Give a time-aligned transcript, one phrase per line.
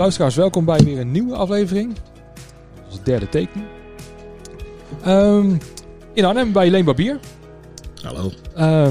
[0.00, 1.96] Luisteraars, welkom bij weer een nieuwe aflevering.
[2.90, 3.66] Ons derde teken.
[5.02, 5.56] Ehm,
[6.12, 7.18] in Arnhem bij Leen Barbier.
[8.02, 8.30] Hallo.
[8.54, 8.86] Eh,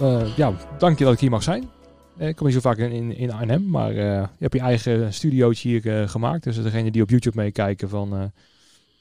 [0.00, 1.68] eh, ja, dank je dat ik hier mag zijn.
[2.16, 5.14] Eh, Ik kom niet zo vaak in, in, Arnhem, maar eh, je hebt je eigen
[5.14, 6.44] studiootje hier gemaakt.
[6.44, 8.32] Dus degene die op YouTube meekijken van...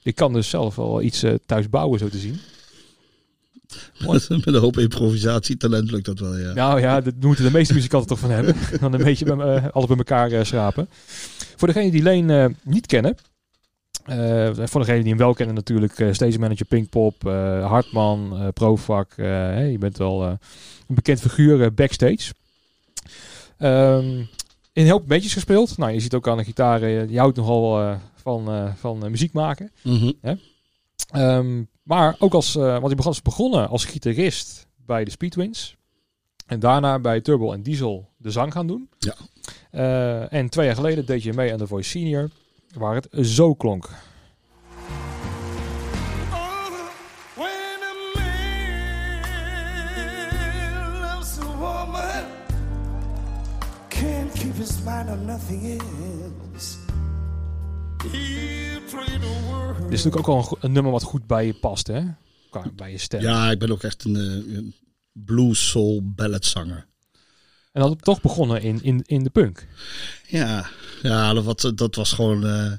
[0.04, 2.40] ik kan dus zelf wel iets thuis bouwen, zo te zien.
[4.46, 6.54] Met een hoop improvisatietalent lukt dat wel, ja.
[6.54, 8.56] Nou ja, dat moeten de meeste muzikanten toch van hebben.
[8.82, 10.90] Dan een beetje bij, eh, alles bij elkaar eh, schrapen.
[11.56, 13.16] Voor degenen die Leen eh, niet kennen.
[14.56, 15.94] voor degenen die hem wel kennen natuurlijk.
[16.12, 17.22] stage manager Pinkpop,
[17.64, 19.14] Hartman, Profak.
[19.16, 20.40] hè, je bent wel een
[20.88, 22.34] bekend figuur backstage.
[23.58, 24.06] Ehm,
[24.74, 25.78] in heel veel bandjes gespeeld.
[25.78, 26.88] Nou, je ziet ook aan de gitaar.
[26.88, 29.72] je houdt nogal van, van muziek maken.
[29.82, 30.12] Mhm.
[31.12, 35.76] Ehm, maar ook als, eh, want hij begonnen als gitarist bij de Speedwins.
[36.46, 38.90] En daarna bij Turbo en Diesel de zang gaan doen.
[38.98, 39.16] Ja.
[39.72, 42.30] Eh, en twee jaar geleden deed je mee aan The Voice Senior,
[42.78, 43.90] waar het zo klonk.
[53.88, 55.82] Can't keep his mind on nothing
[56.52, 56.78] else.
[58.94, 62.02] Dit is natuurlijk ook al een, nummer wat goed bij je past, hè?
[62.50, 63.22] Qua, bij je stem.
[63.22, 64.76] Ja, ik ben ook echt een, eh, een
[65.12, 66.88] blues soul balladzanger.
[67.74, 69.68] En dat toch begonnen in, in, in de punk.
[70.28, 70.70] Ja,
[71.02, 72.72] ja dat, wat, dat was gewoon, eh,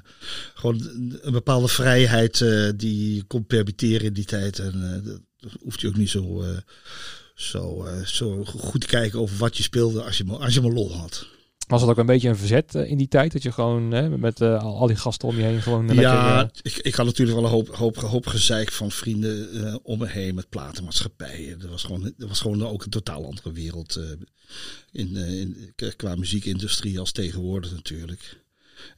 [0.53, 0.89] gewoon
[1.21, 4.59] een bepaalde vrijheid eh, die je kon permitteren in die tijd.
[4.59, 6.43] En eh, dat hoeft je ook niet zo,
[7.35, 10.97] zo, zo goed te kijken over wat je speelde als je, als je maar lol
[10.97, 11.27] had.
[11.67, 13.31] Was dat ook een beetje een verzet eh, in die tijd?
[13.31, 16.03] Dat je gewoon hè, met eh, al, die gasten om je heen gewoon lekker...
[16.03, 19.99] Ja, eh, ik, ik had natuurlijk wel een hoop, hoop, hoop gezeik van vrienden om
[19.99, 21.59] me heen met platenmaatschappijen.
[21.59, 23.99] Dat was gewoon, dat was gewoon ook een totaal andere wereld
[24.91, 28.44] in, in, qua muziekindustrie als tegenwoordig natuurlijk.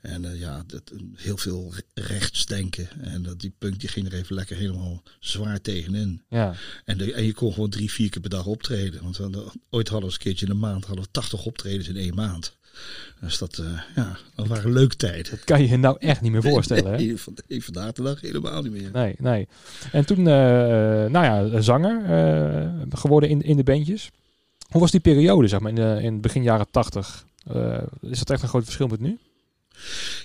[0.02, 2.89] En eh, ja, dat, heel veel rechtsdenken.
[3.02, 6.21] En dat die punk die ging er even lekker helemaal zwaar tegenin.
[6.30, 6.55] ja.
[6.86, 9.03] En, de, en je kon gewoon drie, vier keer per dag optreden.
[9.03, 11.45] Want we hadden, ooit hadden we eens een keertje in een maand hadden we 80
[11.45, 12.55] optredens in één maand.
[13.21, 15.31] Dus dat, eh, ja, dat waren leuke tijden.
[15.31, 16.92] Dat kan je je nou echt niet meer voorstellen?
[16.92, 18.89] Nee, nee, vandaag de dag helemaal niet meer.
[18.93, 19.47] Nee, nee.
[19.92, 20.26] En toen, eh,
[21.05, 24.11] nou ja, zanger eh, geworden in, in de bandjes.
[24.67, 27.26] Hoe was die periode, zeg maar, in, de, in begin jaren tachtig?
[27.47, 29.17] Eh, is dat echt een groot verschil met nu?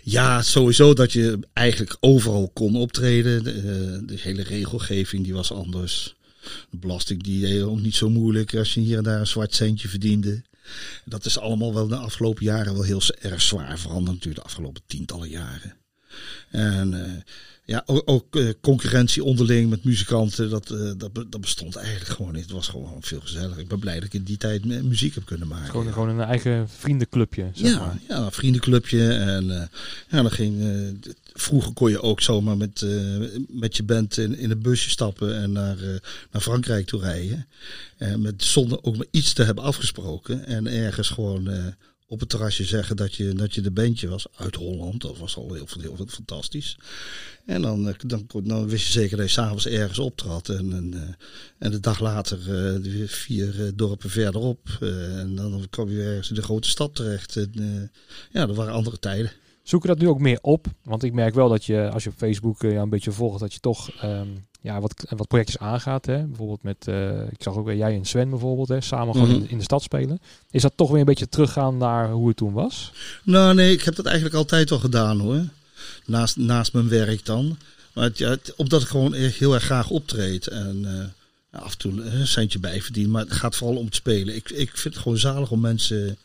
[0.02, 3.44] Ja, sowieso dat je eigenlijk overal kon optreden.
[3.44, 6.14] De, eh, de hele regelgeving die was anders.
[6.70, 9.54] De belasting die deed ook niet zo moeilijk als je hier en daar een zwart
[9.54, 10.42] centje verdiende.
[11.04, 14.82] Dat is allemaal wel de afgelopen jaren wel heel erg zwaar veranderd natuurlijk de afgelopen
[14.86, 15.76] tientallen jaren.
[16.50, 17.12] En eh,
[17.72, 22.32] ja, ook, ook eh, concurrentie onderling met muzikanten, dat, eh, dat, dat bestond eigenlijk gewoon
[22.32, 22.42] niet.
[22.42, 23.58] Het was gewoon veel gezelliger.
[23.58, 25.70] Ik ben blij dat ik in die tijd mu- muziek heb kunnen maken.
[25.70, 27.98] Gewoon, gewoon een eigen vriendenclubje, zeg Ja, maar.
[28.08, 29.08] ja, een vriendenclubje.
[29.12, 29.66] En eh,
[30.08, 30.62] ja, dan ging,
[31.32, 32.86] vroeger kon je ook zomaar met,
[33.48, 35.76] met je band in, in een busje stappen en naar,
[36.30, 37.46] naar Frankrijk toe rijden.
[37.96, 40.46] En met, zonder ook maar iets te hebben afgesproken.
[40.46, 41.74] En ergens gewoon
[42.12, 45.00] op het terrasje zeggen dat je, dat je de bandje was uit Holland.
[45.00, 46.78] Dat was al heel, heel, fantastisch.
[47.46, 50.48] En dan, eh, dan, dan wist je zeker dat je s'avonds ergens optrad.
[50.48, 51.14] En, en, eh,
[51.58, 52.38] en de dag later
[52.82, 54.78] weer vier dorpen verderop.
[54.80, 57.36] eh, en dan kwam je ergens in de grote stad terecht.
[57.36, 57.90] En,
[58.32, 59.32] ja, dat waren andere tijden.
[59.62, 60.66] Zoek je dat nu ook meer op?
[60.82, 63.52] Want ik merk wel dat je, als je op Facebook ja, een beetje volgt, dat
[63.52, 64.28] je toch ehm,
[64.62, 66.06] ja, wat, wat projectjes aangaat.
[66.06, 66.22] Hè?
[66.24, 68.80] Bijvoorbeeld met, eh, ik zag ook weer jij en Sven bijvoorbeeld, hè?
[68.80, 69.38] samen gewoon Mhm.
[69.42, 70.20] in, in de stad spelen.
[70.50, 72.92] Is dat toch weer een beetje teruggaan naar hoe het toen was?
[73.22, 75.44] Nou nee, ik heb dat eigenlijk altijd al gedaan hoor.
[76.06, 77.56] Naast, naast mijn werk dan.
[77.94, 80.46] Maar het, ja, het- omdat ik gewoon echt heel erg graag optreed.
[80.46, 80.84] En
[81.50, 83.12] eh, af en toe eh, een centje bijverdienen.
[83.12, 84.34] Maar het gaat vooral om het spelen.
[84.34, 86.16] Ik, ik vind het gewoon zalig om mensen,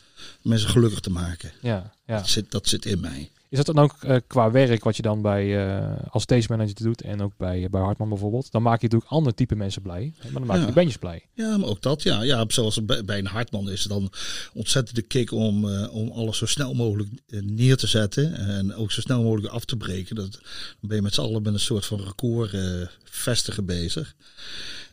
[0.42, 1.52] mensen gelukkig te maken.
[1.60, 2.16] Ja, ja.
[2.16, 3.30] Dat, zit, dat zit in mij.
[3.50, 6.74] Is dat dan ook eh, qua werk wat je dan bij eh, als stage manager
[6.74, 8.50] doet en ook bij, bij Hartman bijvoorbeeld?
[8.50, 10.68] Dan maak je natuurlijk ander type mensen blij, maar dan maak je Ja.
[10.68, 11.26] de bandjes blij.
[11.34, 12.22] Ja, maar ook dat, ja.
[12.22, 14.12] ja zoals bij, bij een Hartman is het dan
[14.52, 18.34] ontzettend de kick om, eh, om alles zo snel mogelijk neer te zetten.
[18.34, 20.16] En ook zo snel mogelijk af te breken.
[20.16, 20.40] Dat, dan
[20.80, 22.56] ben je met z'n allen met een soort van record
[23.04, 24.14] vestigen bezig.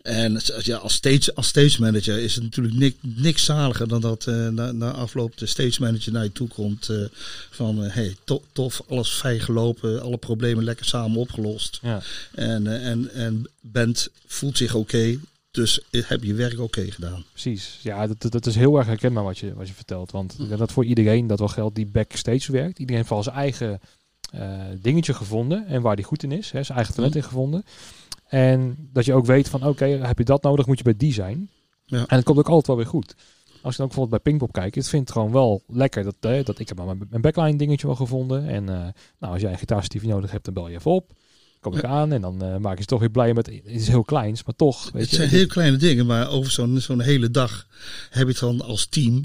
[0.06, 4.28] En ja, als stage, als stage manager is het natuurlijk niks, niks zaliger dan dat
[4.28, 6.90] eh, na, na afloop de stage manager naar je toe komt.
[6.90, 6.98] eh,
[7.50, 11.80] van eh, hey, to- tof, alles fijn gelopen, alle problemen lekker samen opgelost.
[11.82, 12.02] Ja.
[12.36, 15.18] En, en, en band voelt zich oké,
[15.52, 17.24] dus heb je werk oké gedaan.
[17.32, 17.80] Precies.
[17.82, 20.12] Ja, dat, dat- is heel erg herkenbaar wat je, wat je vertelt.
[20.12, 22.80] Want denk dat voor iedereen dat wel geldt die backstage werkt.
[22.80, 23.80] Iedereen heeft al zijn eigen
[24.82, 26.52] dingetje gevonden en waar die goed in is.
[26.52, 27.66] Hè, zijn eigen talent in gevonden.
[28.28, 31.14] En dat je ook weet van oké, heb je dat nodig, moet je bij die
[31.14, 31.50] zijn.
[31.86, 32.06] Ja.
[32.08, 33.16] En het komt ook altijd wel weer goed.
[33.62, 36.04] als ik dan ook bijvoorbeeld bij Pinkpop kijk, ik vind het gewoon wel lekker.
[36.04, 38.48] Dat, eh, dat ik heb maar mijn, backline dingetje wel gevonden.
[38.48, 38.88] En eh,
[39.20, 41.12] nou, als jij een gitaarstiefje nodig hebt, dan bel je even op.
[41.60, 43.46] Kom ik aan en dan eh, maak je ze toch weer blij met.
[43.46, 44.92] Het is heel kleins, maar toch.
[44.92, 47.68] Weet Het je, zijn heel kleine dingen, maar over zo'n zo'n hele dag
[48.10, 49.16] heb je het dan als team.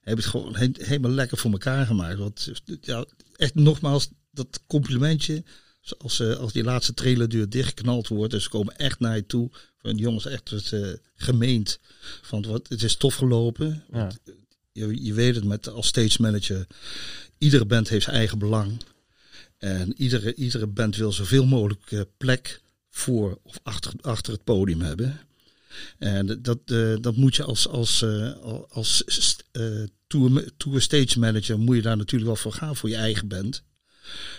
[0.00, 2.18] Heb je het gewoon he- helemaal lekker voor elkaar gemaakt.
[2.18, 3.04] Want ja,
[3.36, 5.44] echt nogmaals, dat complimentje.
[5.98, 8.32] Als, eh, als die laatste trailerdeur dichtgeknald wordt.
[8.32, 9.50] En ze komen echt naar je toe.
[9.78, 11.78] Van jongens, echt het, eh, gemeend.
[12.22, 13.84] Van wat, het is tof gelopen.
[13.92, 14.12] Ja.
[14.72, 16.66] Je, je weet het met als stage manager.
[17.38, 18.82] Iedere band heeft zijn eigen belang.
[19.58, 22.60] En iedere, iedere band wil zoveel mogelijk eh, plek
[22.90, 25.20] voor of achter, achter het podium hebben.
[25.98, 28.32] En dat, eh, dat moet je als, als, eh,
[28.68, 29.04] als
[29.52, 33.28] eh, tour, tour stage manager moet je daar natuurlijk wel voor gaan voor je eigen
[33.28, 33.62] band.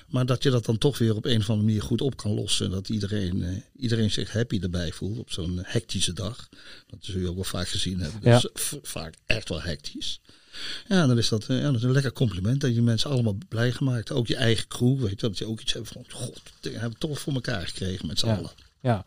[0.07, 2.31] Maar dat je dat dan toch weer op een of andere manier goed op kan
[2.33, 2.65] lossen.
[2.65, 6.49] En dat iedereen, eh, iedereen zich happy erbij voelt op zo'n hectische dag.
[6.87, 8.19] Dat zul je ook wel vaak gezien hebben.
[8.23, 8.39] Ja.
[8.39, 10.19] Dus v- vaak echt wel hectisch.
[10.87, 12.61] Ja, dan is dat, eh, ja, dat is een lekker compliment.
[12.61, 14.11] Dat je mensen allemaal blij gemaakt.
[14.11, 14.99] Ook je eigen crew.
[14.99, 17.67] Weet je, dat je ook iets hebt van, god, we hebben het toch voor elkaar
[17.67, 18.35] gekregen met z'n Ja.
[18.35, 18.51] allen.
[18.81, 19.03] Ja.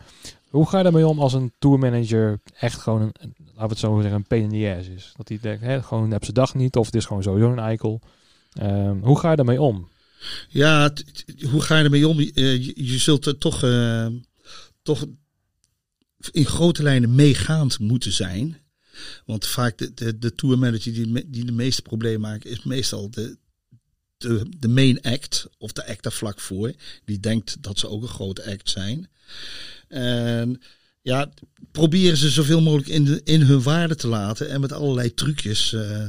[0.49, 3.13] Hoe ga je daarmee om als een tourmanager echt gewoon een,
[3.45, 5.13] laten we het zo zeggen, een pain in the ass is?
[5.17, 7.59] Dat hij denkt, hè, gewoon heb ze dag niet of het is gewoon sowieso een
[7.59, 8.01] eikel.
[8.53, 9.89] Ehm, hoe ga je daarmee om?
[10.49, 10.93] Ja,
[11.51, 12.19] hoe ga je ermee om?
[12.19, 14.07] Eh, Je, je zult er toch, eh,
[14.83, 15.07] toch
[16.31, 18.59] in grote lijnen meegaand moeten zijn.
[19.27, 23.37] Want vaak de, de, de tourmanager die, die de meeste problemen maken, is meestal de,
[24.17, 26.73] de, de main act of de act daar vlak voor.
[27.05, 29.09] Die denkt dat ze ook een grote act zijn.
[29.89, 30.61] En
[31.03, 31.31] ja,
[31.73, 35.73] proberen ze zoveel mogelijk in, de, in hun waarde te laten en met allerlei trucjes.
[35.73, 36.09] eh,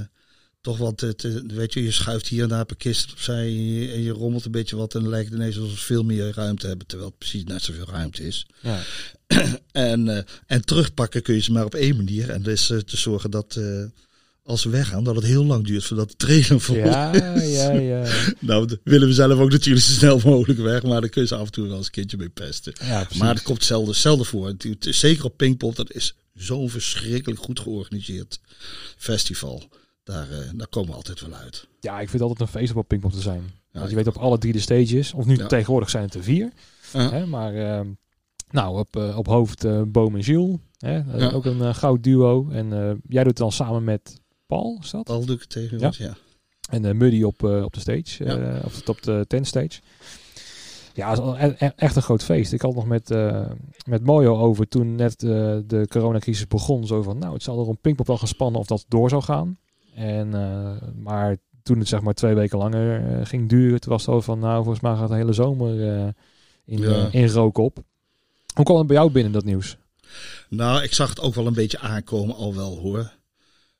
[0.61, 3.45] toch wat, te, te- weet je, je schuift hier en daar per kist opzij
[3.93, 6.31] en je rommelt een beetje wat en dan lijkt het ineens alsof ze veel meer
[6.35, 8.45] ruimte hebben, terwijl het precies net zoveel ruimte is.
[8.61, 8.81] Ja.
[9.71, 12.77] En, eh, en terugpakken kun je ze maar op één manier en dat is eh,
[12.77, 13.83] te zorgen dat eh,
[14.43, 18.05] als ze weggaan, dat het heel lang duurt voordat de trailer vol Ja, ja, ja.
[18.39, 21.35] Nou, willen we zelf ook natuurlijk zo snel mogelijk weg, maar dan kun je ze
[21.35, 22.73] af en toe wel eens een kindje mee pesten.
[22.81, 23.07] ja.
[23.17, 24.47] Maar het komt zelden, zelden voor.
[24.47, 28.39] Het, het zeker op Pinkpop, dat is zo'n verschrikkelijk goed georganiseerd
[28.97, 29.69] festival.
[30.09, 31.67] Daar, eh, daar komen we altijd wel uit.
[31.79, 33.41] Ja, ik vind het altijd een feest om op Pinkpop te zijn.
[33.71, 35.47] Want je weet op alle drie de stages, of nu Ja.
[35.47, 36.51] tegenwoordig zijn het er vier.
[36.91, 37.87] Hè, maar ehm,
[38.51, 40.55] nou, op, eh, op hoofd eh Boom en Gilles.
[40.77, 41.31] Hè, Ja.
[41.31, 42.49] Ook een goud duo.
[42.49, 42.69] En
[43.07, 45.09] jij doet het dan samen met Paul, is dat?
[45.09, 46.13] Al doe ik het tegen Ja.
[46.69, 49.79] En Muddy op, op de stage, eh, op, de, op de tent stage.
[50.93, 52.53] Ja, het is al e- e- echt een groot feest.
[52.53, 53.45] Ik had nog met, eh,
[53.85, 56.87] met Mojo over toen net eh, de coronacrisis begon.
[56.87, 59.57] Zo van, nou, het zal er om Pinkpop wel gespannen of dat door zou gaan.
[59.99, 64.05] En, eh, maar toen het zeg maar twee weken langer eh, ging duren, toen was
[64.05, 66.07] het al van, nou, volgens mij gaat de hele zomer eh,
[66.65, 67.09] in, Ja.
[67.11, 67.83] in rook op.
[68.53, 69.77] Hoe kwam het bij jou binnen, dat nieuws?
[70.49, 73.11] Nou, ik zag het ook wel een beetje aankomen al wel hoor.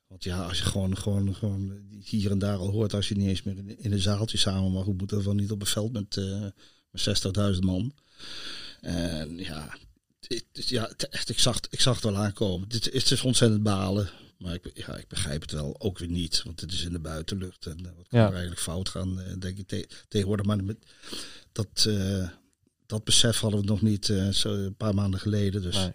[0.06, 1.72] Want ja, als je gewoon, gewoon, gewoon
[2.04, 4.72] hier en daar al hoort, als je niet eens meer in, in een zaaltje samen
[4.72, 6.20] mag, hoe moet er wel niet op een veld met,
[6.90, 7.24] met
[7.54, 7.92] 60.000 man.
[8.80, 9.68] En ja,
[10.20, 12.68] het, is- ja het- echt, ik, zag, het- ik zag het wel aankomen.
[12.68, 14.08] Dit is- het is ontzettend balen.
[14.40, 16.42] Maar ik, ja, ik begrijp het wel ook weer niet.
[16.44, 17.66] Want het is in de buitenlucht.
[17.66, 18.24] En eh, wat kan Ja.
[18.26, 20.46] er eigenlijk fout gaan, eh, denk ik te- tegenwoordig.
[20.46, 20.76] Maar met,
[21.52, 22.28] dat, eh,
[22.86, 25.62] dat besef hadden we nog niet zo een paar maanden geleden.
[25.62, 25.92] Dus Nee.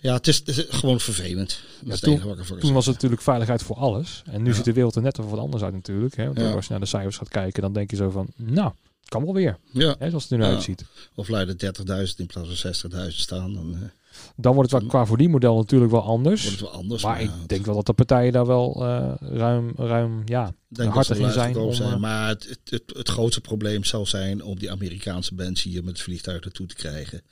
[0.00, 1.60] ja, het is, het is gewoon vervelend.
[1.84, 4.22] Ja, toen- was het natuurlijk veiligheid voor alles.
[4.26, 4.54] En nu Ja.
[4.54, 6.16] ziet de wereld er net wat anders uit natuurlijk.
[6.16, 6.24] Hè?
[6.24, 6.52] Want Ja.
[6.52, 8.72] als je naar de cijfers gaat kijken, dan denk je zo van, nou,
[9.04, 9.58] kan wel weer.
[9.72, 9.96] Ja.
[9.98, 10.84] Hè, zoals het er nu uitziet.
[11.14, 13.52] Of leiden 30.000 in plaats van 60.000 staan.
[13.54, 13.90] Dan
[14.36, 16.42] Dan wordt het wel qua verdienmodel natuurlijk wel anders.
[16.42, 17.02] wordt het wel anders.
[17.02, 20.92] maar ik ja, denk wel dat de partijen daar wel eh, ruim, ruim, ja, denk
[20.92, 21.56] hartig in zijn.
[21.56, 25.62] Om, eh, Maar het, het, het, het grootste probleem zal zijn om die Amerikaanse bands
[25.62, 27.22] hier met het vliegtuig naartoe te krijgen.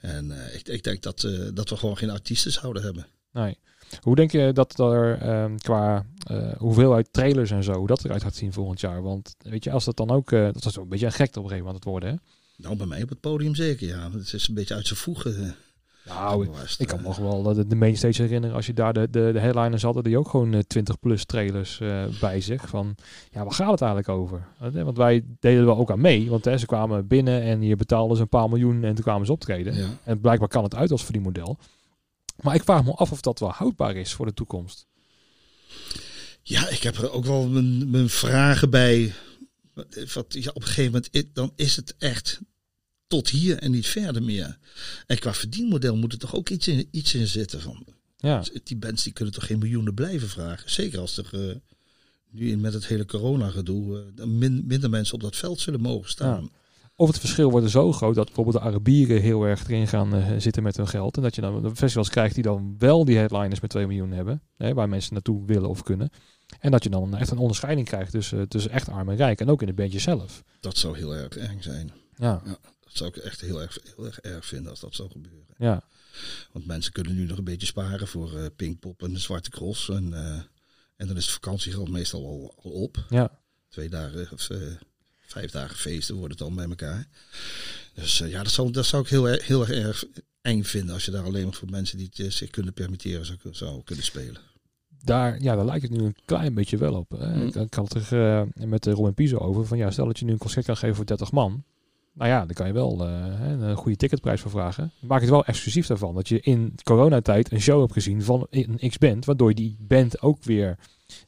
[0.00, 3.06] En eh, ik, ik denk dat, dat we gewoon geen artiesten zouden hebben.
[3.32, 3.58] nee.
[4.00, 6.06] Hoe denk je dat er ehm, qua
[6.58, 9.02] hoeveelheid trailers en zo, hoe dat eruit gaat zien volgend jaar?
[9.02, 11.50] Want weet je, als dat dan ook, dat is een beetje een gekte op een
[11.50, 12.08] gegeven moment worden.
[12.08, 12.16] Hè?
[12.58, 14.10] Nou, bij mij op het podium zeker, ja.
[14.10, 15.56] Het is een beetje uit zijn voegen.
[16.08, 16.48] Eh, Nou,
[16.78, 17.04] Ik kan eh.
[17.04, 18.56] nog wel de, de mainstage herinneren.
[18.56, 21.80] Als je daar de, de, de headliners hadden, die ook gewoon eh, 20 plus trailers
[21.80, 22.68] eh, bij zich.
[22.68, 22.94] Van,
[23.30, 24.46] ja, waar gaat het eigenlijk over?
[24.58, 26.30] Want, wij deden er wel ook aan mee.
[26.30, 29.26] Want hè, ze kwamen binnen en je betaalde ze een paar miljoen en toen kwamen
[29.26, 29.74] ze optreden.
[29.74, 29.86] Ja.
[30.04, 31.56] En blijkbaar kan het uit als verdienmodel.
[32.40, 34.86] Maar ik vraag me af of dat wel houdbaar is voor de toekomst.
[36.42, 39.12] Ja, ik heb er ook wel mijn, mijn vragen bij.
[40.14, 42.40] Wat, ja, op een gegeven moment dan is het echt
[43.08, 44.58] tot hier en niet verder meer.
[45.06, 47.60] En qua verdienmodel moet er toch ook iets in, iets in zitten.
[47.60, 47.86] Van,
[48.16, 50.70] Ja, die bands die kunnen toch geen miljoenen blijven vragen.
[50.70, 51.56] Zeker als er eh,
[52.30, 56.50] nu met het hele corona gedoe min, minder mensen op dat veld zullen mogen staan.
[56.96, 60.14] Of het verschil wordt er zo groot dat bijvoorbeeld de Arabieren heel erg erin gaan
[60.14, 61.16] eh, zitten met hun geld.
[61.16, 64.10] En dat je dan de festivals krijgt die dan wel die headliners met 2 miljoen
[64.10, 64.42] hebben.
[64.56, 66.10] Hè, waar mensen naartoe willen of kunnen.
[66.60, 69.40] En dat je dan echt een onderscheiding krijgt tussen, tussen echt arm en rijk.
[69.40, 70.42] En ook in het bandje zelf.
[70.60, 71.92] Dat zou heel erg eng zijn.
[72.16, 72.42] Ja,
[72.88, 75.44] Dat zou ik echt heel erg, heel erg erg vinden als dat zou gebeuren.
[75.58, 75.82] ja.
[76.52, 79.88] Want mensen kunnen nu nog een beetje sparen voor eh Pinkpop en de Zwarte Cross.
[79.88, 80.40] En, eh,
[80.96, 83.04] en dan is het vakantiegeld meestal al, al op.
[83.08, 83.30] ja.
[83.68, 84.58] Twee dagen of eh,
[85.26, 87.06] vijf dagen feesten worden het dan bij elkaar.
[87.94, 90.04] Dus ja, dat zou, dat zou ik heel, erg- heel erg, erg
[90.42, 93.38] eng vinden als je daar alleen maar voor mensen die het zich kunnen permitteren zou,
[93.50, 94.40] zou kunnen spelen.
[95.02, 97.10] Daar, ja, daar lijkt het nu een klein beetje wel op.
[97.10, 97.34] Hè.
[97.36, 97.46] Mm.
[97.46, 99.66] Ik, ik had het er eh, met uh, Robin Piso over.
[99.66, 101.64] Van ja, stel dat je nu een concert kan geven voor 30 man.
[102.18, 104.92] Nou ja, dan kan je wel eh, een goede ticketprijs voor vragen.
[105.00, 106.14] Maak het wel exclusief daarvan.
[106.14, 109.24] Dat je in coronatijd een show hebt gezien van een X-band.
[109.24, 110.78] Waardoor die band ook weer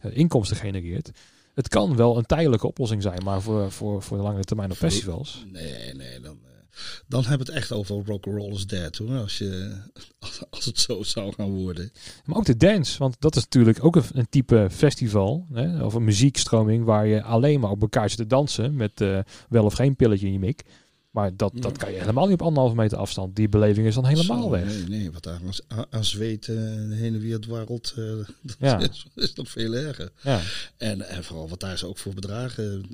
[0.00, 1.11] eh, inkomsten genereert.
[1.54, 3.23] Het kan wel een tijdelijke oplossing zijn.
[3.25, 5.44] Maar voor, voor, voor de langere termijn op festivals.
[5.52, 6.50] Nee, nee, dan, eh,
[7.08, 9.16] dan hebben we het echt over rock'n'roll is dead hoor.
[9.18, 9.76] Als, je,
[10.50, 11.92] als, het zo zou gaan worden.
[12.25, 15.46] Maar ook de dance, want dat is natuurlijk ook een, een type festival.
[15.52, 18.75] Hè, of een muziekstroming waar je alleen maar op elkaar zit te dansen.
[18.75, 19.18] Met eh,
[19.49, 20.62] wel of geen pilletje in je mik.
[21.10, 23.37] Maar dat, dat kan je helemaal niet op anderhalve meter afstand.
[23.37, 24.64] Die beleving is dan helemaal Zo, weg.
[24.64, 28.04] Nee, nee, wat daar aan, aan zweet heen en weer dwarrelt, eh,
[28.42, 28.78] dat Ja.
[28.78, 30.10] is, is nog veel erger.
[30.22, 30.40] Ja,
[30.76, 32.87] En, en vooral wat daar zo ook voor bedragen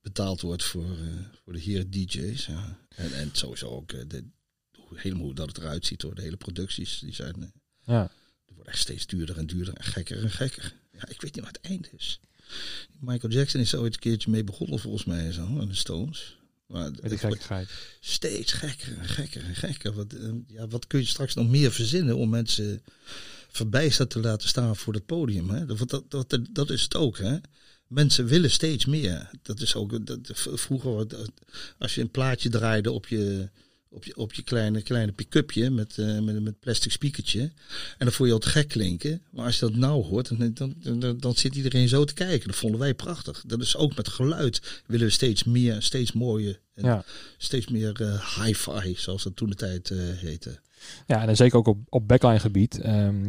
[0.00, 2.46] betaald wordt voor, eh, voor de heren DJ's.
[2.46, 2.78] Ja.
[2.88, 4.24] En, en sowieso ook eh, de,
[4.94, 6.14] helemaal hoe dat het eruit ziet hoor.
[6.14, 7.48] De hele producties, die zijn, eh,
[7.84, 8.10] ja.
[8.44, 10.74] die worden echt steeds duurder en duurder en gekker en gekker.
[10.92, 12.20] Ja, ik weet niet wat het einde is.
[13.00, 16.38] Michael Jackson is ooit een keertje mee begonnen volgens mij zo, aan de Stones.
[16.66, 17.68] Maar met die gekkigheid.
[18.00, 19.92] steeds gekker en gekker en gekker.
[19.92, 20.14] Wat,
[20.46, 22.82] ja, wat kun je straks nog meer verzinnen om mensen
[23.48, 25.50] verbijsterd te laten staan voor het podium?
[25.50, 25.66] Hè?
[25.66, 27.18] Dat, dat, dat, dat is het ook.
[27.18, 27.38] Hè?
[27.90, 29.30] Mensen willen steeds meer.
[29.42, 31.06] Dat is ook dat, vroeger,
[31.78, 33.48] als je een plaatje draaide op je,
[33.88, 37.40] op je, op je kleine, kleine pick-upje met, eh, met, met plastic speakertje.
[37.40, 37.52] En
[37.98, 39.22] dan vond je al te gek klinken.
[39.30, 42.46] Maar als je dat nou hoort, dan, dan, dan, dan zit iedereen zo te kijken.
[42.48, 43.42] Dat vonden wij prachtig.
[43.46, 44.82] Dat is ook met geluid.
[44.86, 46.60] Willen we steeds meer, steeds mooier.
[46.74, 47.04] En Ja.
[47.38, 50.60] steeds meer eh, hi-fi, zoals dat toen de tijd eh, heette.
[51.06, 52.80] Ja, en dan zeker ook op, op backline gebied.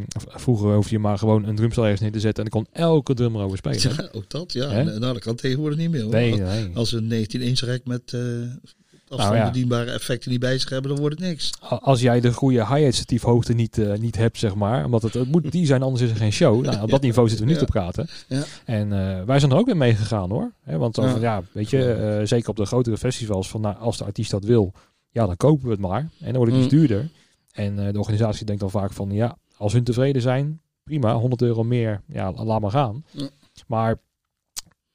[0.08, 2.44] V- vroeger hoefde je maar gewoon een drumstel ergens neer te zetten.
[2.46, 3.80] En dan kon elke drummer over spelen.
[3.98, 4.70] Ja, ook dat, ja.
[4.70, 4.84] Hè?
[4.84, 6.02] Nou, dat kan tegenwoordig niet meer.
[6.02, 6.12] hoor.
[6.12, 6.70] Nee, nee.
[6.74, 9.28] Als een 19 inch rek met eh Nou ja.
[9.30, 11.50] afstandsbedienbare effecten niet bij zich hebben, dan wordt het niks.
[11.62, 14.86] Als jij de goede hi-hat statiefhoogte niet, eh, niet hebt, zeg maar.
[14.86, 16.64] Omdat het, het moet die zijn, anders is er geen show.
[16.66, 18.08] Nou, op dat niveau zitten we niet te praten.
[18.28, 18.44] Ja.
[18.66, 20.52] En eh, wij zijn er ook weer mee gegaan hoor.
[20.66, 21.10] Want Ja.
[21.10, 24.44] van, ja, weet je, zeker op de grotere festivals, van, nou, als de artiest dat
[24.44, 24.74] wil,
[25.10, 26.00] ja, dan kopen we het maar.
[26.00, 26.80] En dan wordt het iets Mm.
[26.80, 27.10] duurder.
[27.52, 31.42] En eh, de organisatie denkt dan vaak van, ja, als hun tevreden zijn, prima, 100
[31.42, 33.06] euro meer, ja, laat maar gaan.
[33.12, 33.30] Ja.
[33.68, 34.00] Maar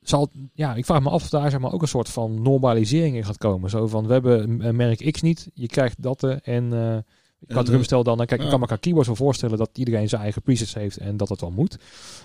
[0.00, 3.16] zal, ja, ik vraag me af of daar zeg maar, ook een soort van normalisering
[3.16, 3.70] in gaat komen.
[3.70, 6.72] Zo van, we hebben een merk X niet, je krijgt dat eh, en...
[6.72, 6.98] eh
[7.46, 8.48] qua En, drumstel dan, kijk, ik ja.
[8.48, 11.40] kan me qua keyboards wel voorstellen dat iedereen zijn eigen presets heeft en dat het
[11.40, 11.78] wel moet.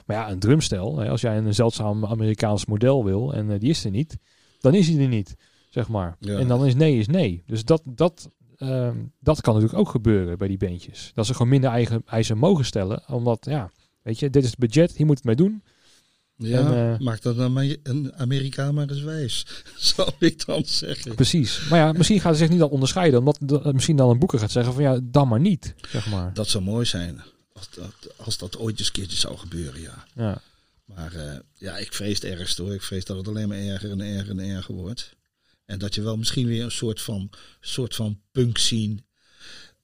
[0.06, 3.70] Maar ja, een drumstel, hè, als jij een zeldzaam Amerikaans model wil en eh, die
[3.70, 4.18] is er niet,
[4.60, 5.36] dan is hij er niet,
[5.70, 6.16] zeg maar.
[6.20, 6.38] Ja.
[6.38, 7.44] En dan is nee is nee.
[7.46, 8.30] Dus dat, dat,
[8.62, 11.12] ehm, dat kan natuurlijk ook gebeuren bij die bandjes.
[11.14, 14.60] Dat ze gewoon minder eigen eisen mogen stellen, omdat, ja, weet je, dit is het
[14.60, 15.64] budget, hier moet het mee doen.
[16.36, 19.46] Ja, En, eh, maak dat dan een Amerikaan maar eens wijs,
[19.96, 21.16] zou ik dan zeggen.
[21.16, 21.68] Precies.
[21.70, 24.40] Maar ja, misschien gaat ze zich niet al onderscheiden, omdat de- misschien dan een boeker
[24.40, 26.34] gaat zeggen van ja, dan maar niet, zeg maar.
[26.34, 27.22] Dat zou mooi zijn,
[27.54, 30.06] als dat, als dat ooit eens een keertje zou gebeuren, ja.
[30.16, 30.42] Ja.
[30.86, 32.74] Maar eh, ja, ik vrees het ergst hoor.
[32.74, 35.16] Ik vrees dat het alleen maar erger en erger en erger wordt.
[35.66, 38.98] En dat je wel misschien weer een soort van, soort van punk scene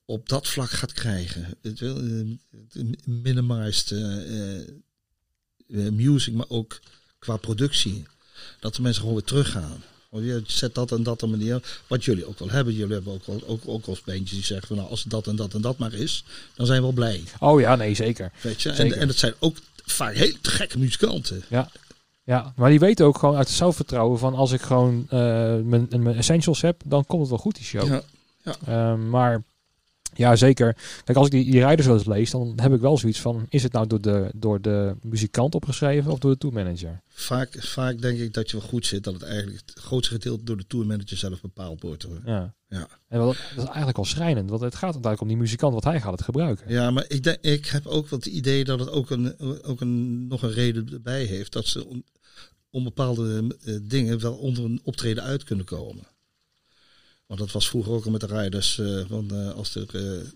[0.07, 1.57] op dat vlak gaat krijgen.
[1.61, 6.79] Het wil, eh, minimized eh, eh, music, maar ook
[7.19, 8.05] qua productie.
[8.59, 9.83] Dat de mensen gewoon weer teruggaan.
[10.09, 11.81] Want je zet dat en dat en manier.
[11.87, 12.73] Wat jullie ook wel hebben.
[12.73, 15.27] Jullie hebben ook wel ook, ook als bandjes die zeggen van nou, als het dat
[15.27, 16.23] en dat en dat maar is,
[16.55, 17.23] dan zijn we wel blij.
[17.39, 18.31] Oh ja, nee, zeker.
[18.41, 18.69] Weet je?
[18.69, 18.97] En, Zeker.
[18.97, 21.43] en dat zijn ook vaak hele gekke muzikanten.
[21.49, 21.71] Ja.
[22.27, 25.19] Ja, maar die weten ook gewoon uit het zelfvertrouwen van als ik gewoon eh,
[25.63, 28.01] mijn, mijn essentials heb, dan komt het wel goed die show.
[28.43, 28.55] Ja.
[28.65, 29.43] Ehm, maar
[30.13, 30.75] ja, zeker.
[31.03, 33.45] Kijk, als ik die, die rijders wel eens lees, dan heb ik wel zoiets van,
[33.49, 37.01] is het nou door de, door de muzikant opgeschreven of door de tourmanager?
[37.09, 40.43] Vaak, vaak denk ik dat je wel goed zit dat het eigenlijk het grootste gedeelte
[40.43, 42.03] door de tourmanager zelf bepaald wordt.
[42.03, 42.21] Hoor.
[42.25, 42.53] Ja.
[42.69, 42.87] Ja.
[43.07, 45.83] En wel, dat is eigenlijk al schrijnend, want het gaat uiteindelijk om die muzikant, wat
[45.83, 46.71] hij gaat het gebruiken.
[46.71, 49.81] Ja, maar ik, denk, ik heb ook wel het idee dat het ook, een, ook
[49.81, 51.53] een, nog een reden erbij heeft.
[51.53, 52.01] Dat ze
[52.69, 56.03] om, bepaalde eh, dingen wel onder een optreden uit kunnen komen.
[57.25, 58.79] Want dat was vroeger ook al met de rijders.
[58.79, 59.87] eh, van, eh, als er,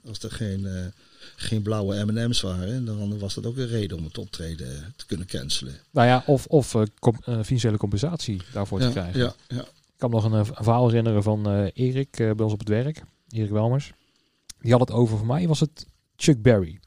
[0.05, 0.93] als er geen,
[1.35, 5.27] geen blauwe M&M's waren, dan was dat ook een reden om het optreden te kunnen
[5.27, 5.73] cancelen.
[5.91, 9.19] Nou ja, of, of com- financiële compensatie daarvoor te krijgen.
[9.19, 9.65] ja, ja.
[9.97, 13.03] kan me nog een, verhaal herinneren van Erik bij ons op het werk.
[13.29, 13.93] Erik Welmers.
[14.59, 15.85] Die had het over, voor mij was het
[16.15, 16.79] Chuck Berry.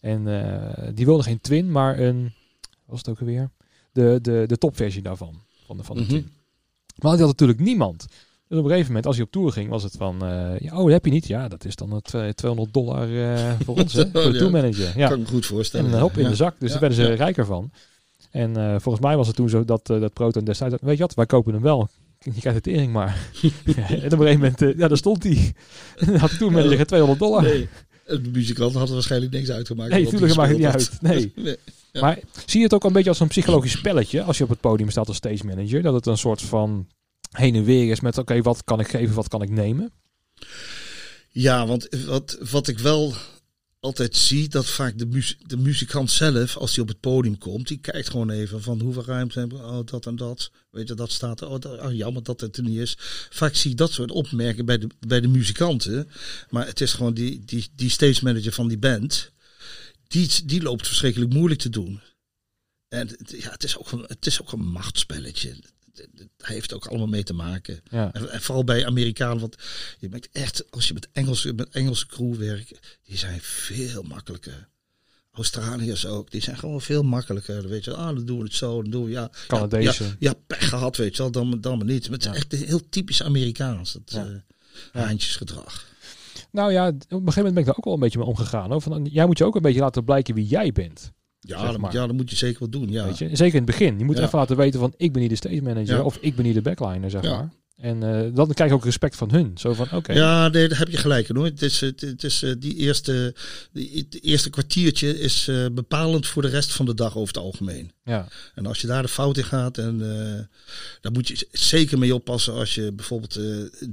[0.00, 0.24] En
[0.94, 2.34] die wilde geen twin, maar een,
[2.84, 3.50] was het ook alweer?
[3.98, 5.34] De, de, de topversie daarvan,
[5.66, 6.10] van de, van de Mhm.
[6.10, 6.28] twin.
[6.98, 8.06] Maar die had natuurlijk niemand.
[8.48, 10.72] Dus op een gegeven moment, als hij op tour ging, was het van, eh, ja,
[10.76, 11.26] oh, dat heb je niet.
[11.26, 14.98] Ja, dat is dan het eh, 200 dollar eh, voor ons, hè, voor de tourmanager.
[14.98, 15.08] Ja.
[15.08, 15.86] Kan ik me goed voorstellen.
[15.86, 16.28] En een hoop in Ja.
[16.28, 16.54] de zak.
[16.58, 17.70] Dus Ja, daar werden ze rijker van.
[18.30, 20.74] En eh, volgens mij was het toen zo dat, eh, dat Proton destijds...
[20.80, 21.88] Weet je wat, wij kopen hem wel.
[22.34, 23.16] Je krijgt de tering maar.
[23.42, 23.48] en
[23.86, 25.54] op een gegeven moment, eh, ja, daar stond hij.
[26.18, 27.42] Had de tourmanager geen 200 dollar.
[27.42, 27.68] Nee,
[28.08, 29.90] de muzikant had er waarschijnlijk niks uitgemaakt.
[29.90, 30.98] Nee, wat tuurlijk hij maakt het niet uit.
[31.34, 31.58] Nee.
[31.92, 32.00] Ja.
[32.00, 34.60] Maar zie je het ook een beetje als een psychologisch spelletje als je op het
[34.60, 35.82] podium staat als stage manager?
[35.82, 36.88] Dat het een soort van
[37.30, 39.92] heen en weer is met oké, wat kan ik geven, wat kan ik nemen?
[41.28, 43.14] Ja, want wat, wat ik wel
[43.80, 47.78] altijd zie, dat vaak de, de muzikant zelf, als hij op het podium komt, die
[47.78, 51.40] kijkt gewoon even van hoeveel ruimte hebben oh dat en dat, weet je, dat staat,
[51.40, 51.48] er.
[51.48, 52.94] oh, oh, jammer dat het er niet is.
[53.30, 56.10] Vaak zie ik dat soort opmerkingen bij de, bij de muzikanten,
[56.50, 59.32] maar het is gewoon die, die, die stage manager van die band,
[60.08, 62.00] die, die loopt verschrikkelijk moeilijk te doen.
[62.88, 65.56] En ja, het is ook een, het is ook een machtsspelletje.
[66.36, 67.80] Daar heeft ook allemaal mee te maken.
[67.90, 69.56] Ja, En, en vooral bij Amerikanen, want
[69.98, 74.68] je merkt echt, als je met Engelse, met Engelse crew werkt, die zijn veel makkelijker.
[75.32, 77.60] Australiërs ook, die zijn gewoon veel makkelijker.
[77.60, 79.30] Dan weet je, ah, dan doen we het zo, dan doen we, ja.
[79.46, 80.06] Canadezen.
[80.06, 82.08] Ja, ja, pech gehad, weet je wel, dan, dan maar niet.
[82.08, 84.44] Maar het is echt heel typisch Amerikaans, dat Ja.
[84.92, 85.86] haantjesgedrag.
[86.50, 88.70] Nou ja, op een gegeven moment ben ik daar ook wel een beetje mee omgegaan.
[88.70, 88.82] Hoor.
[88.82, 91.12] Van, jij moet je ook een beetje laten blijken wie jij bent.
[91.48, 91.92] Ja, Zeg dat, maar.
[91.92, 93.04] ja, dat moet je zeker wel doen, ja.
[93.04, 93.28] Weet je?
[93.32, 93.98] Zeker in het begin.
[93.98, 94.24] Je moet Ja.
[94.24, 96.02] even laten weten van ik ben niet de stage manager Ja.
[96.02, 97.30] of ik ben niet de backliner, zeg Ja.
[97.36, 97.48] maar.
[97.76, 99.50] En eh, dan krijg je ook respect van hun.
[99.58, 100.12] Zo van oké.
[100.12, 101.44] Ja, nee, daar heb je gelijk in hoor.
[101.44, 103.34] Het is, het, is eh, die eerste,
[103.72, 107.42] die, het eerste kwartiertje is eh, bepalend voor de rest van de dag over het
[107.44, 107.92] algemeen.
[108.04, 108.28] Ja.
[108.54, 109.98] En als je daar de fout in gaat, en,
[111.00, 113.34] daar moet je zeker mee oppassen als je bijvoorbeeld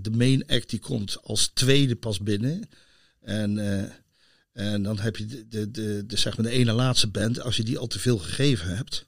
[0.02, 2.62] de main act die komt als tweede pas binnen.
[3.22, 3.58] En,
[4.56, 7.64] en dan heb je de, de, de, zeg maar de ene laatste band, als je
[7.64, 9.06] die al te veel gegeven hebt,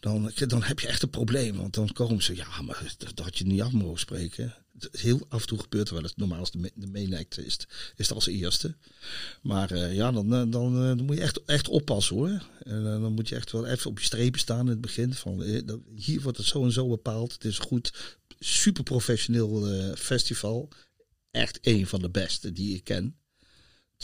[0.00, 1.56] dan, dan heb je echt een probleem.
[1.56, 4.54] Want dan komen ze, ja, maar dat, had je niet af mogen spreken.
[4.92, 6.10] Heel af en toe gebeurt er wel.
[6.16, 7.58] Normaal als de, de is,
[7.96, 8.74] is het als eerste.
[9.42, 12.46] Maar eh, ja, dan, eh, dan, eh, dan moet je echt, echt oppassen hoor.
[12.62, 15.14] En dan moet je echt wel even op je strepen staan in het begin.
[15.14, 15.42] Van,
[15.94, 17.32] hier wordt het zo en zo bepaald.
[17.32, 17.92] Het is goed,
[18.38, 20.68] super professioneel festival.
[21.30, 23.19] Echt een van de beste die ik ken.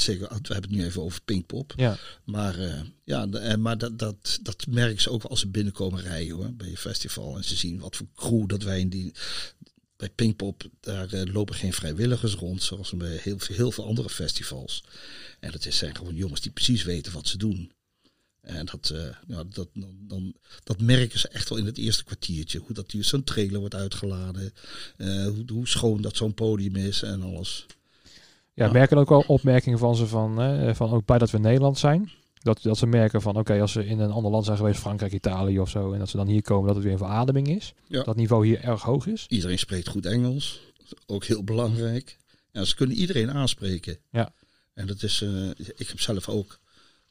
[0.00, 1.72] Zeker, we hebben het nu even over Pinkpop.
[1.76, 1.98] Ja.
[2.24, 6.02] Maar, eh, ja, de- en, maar dat, dat, dat merken ze ook als ze binnenkomen
[6.02, 7.36] rijden hoor, bij je festival.
[7.36, 9.12] En ze zien wat voor crew dat wij in die...
[9.96, 14.10] Bij Pinkpop, daar eh, lopen geen vrijwilligers rond, zoals bij heel, veel- heel veel andere
[14.10, 14.84] festivals.
[15.40, 17.72] En dat is, zijn gewoon jongens die precies weten wat ze doen.
[18.40, 22.04] En dat, eh, ja, dat, dan, dan, dat merken ze echt wel in het eerste
[22.04, 22.58] kwartiertje.
[22.58, 24.52] Hoe dat die- zo'n trailer wordt uitgeladen.
[24.96, 27.66] eh, hoe, hoe schoon dat zo'n podium is en alles.
[28.56, 30.34] Ja, merken ook wel opmerkingen van ze van,
[30.74, 32.10] van ook bij dat we Nederland zijn.
[32.34, 35.12] Dat, dat ze merken van oké, als ze in een ander land zijn geweest, Frankrijk,
[35.12, 37.74] Italië of zo, en dat ze dan hier komen, dat het weer een verademing is.
[37.86, 38.02] Ja.
[38.02, 39.26] Dat niveau hier erg hoog is.
[39.28, 40.60] Iedereen spreekt goed Engels.
[41.06, 42.16] Ook heel belangrijk.
[42.52, 43.98] Ja, ze kunnen iedereen aanspreken.
[44.10, 44.32] Ja.
[44.74, 46.58] En dat is, eh, ik heb zelf ook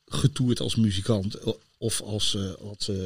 [0.06, 1.40] getoerd als muzikant
[1.78, 2.98] of als, als, eh,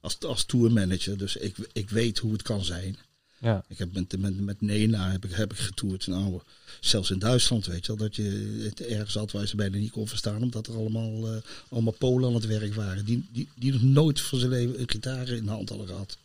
[0.00, 1.18] als, als tourmanager.
[1.18, 2.96] Dus ik, ik weet hoe het kan zijn.
[3.44, 6.06] Ja, Ik heb met, met, met Nena heb ik, heb ik getoerd.
[6.06, 6.40] Nou,
[6.80, 9.90] zelfs in Duitsland, weet je wel, dat je het ergens had waar ze bijna niet
[9.90, 10.42] kon verstaan.
[10.42, 13.04] Omdat er allemaal, eh, allemaal Polen aan het werk waren.
[13.04, 16.18] Die, die, die nog nooit van zijn leven een gitaar in de hand hadden gehad.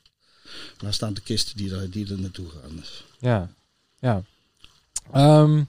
[0.77, 2.75] Daar staan de kisten die er, die er naartoe gaan.
[2.75, 3.03] Dus.
[3.19, 3.49] ja,
[3.99, 4.23] ja.
[5.11, 5.63] Ehm,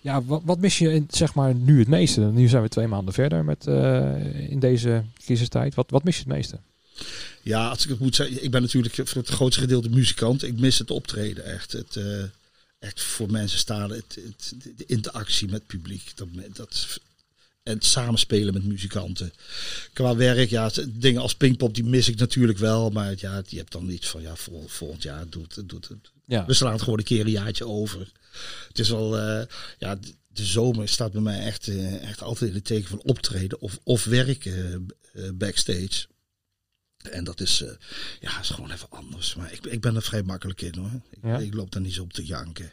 [0.00, 2.20] ja, wat, wat mis je in, zeg maar nu het meeste?
[2.20, 5.74] Nu zijn we twee maanden verder met, eh, in deze crisistijd.
[5.74, 6.58] Wat, wat mis je het meeste?
[7.42, 10.42] Ja, als ik het moet zeggen, ik ben natuurlijk voor het grootste gedeelte muzikant.
[10.42, 11.72] Ik mis het optreden echt.
[11.72, 12.22] Het, eh,
[12.78, 16.12] echt voor mensen staan, het, het, de interactie met het publiek.
[16.14, 17.00] Dat, dat,
[17.68, 19.32] en het samenspelen met muzikanten.
[19.92, 22.90] Qua werk, ja, dingen als Pinkpop, die mis ik natuurlijk wel.
[22.90, 25.68] Maar ja, je hebt dan niet van, ja, vol, volgend jaar doet het.
[25.68, 26.10] Doet het.
[26.24, 28.12] Ja, We slaan het gewoon een keer een jaartje over.
[28.68, 29.46] Het is wel, eh,
[29.78, 33.60] ja, de, zomer staat bij mij echt, eh, echt altijd in het teken van optreden
[33.60, 34.86] of, of werken
[35.34, 36.06] backstage.
[37.10, 37.70] En dat is, eh,
[38.20, 39.34] ja, is gewoon even anders.
[39.34, 40.90] Maar ik, ik ben er vrij makkelijk in hoor.
[41.10, 41.38] Ik, Ja?
[41.38, 42.70] ik loop daar niet zo op te janken.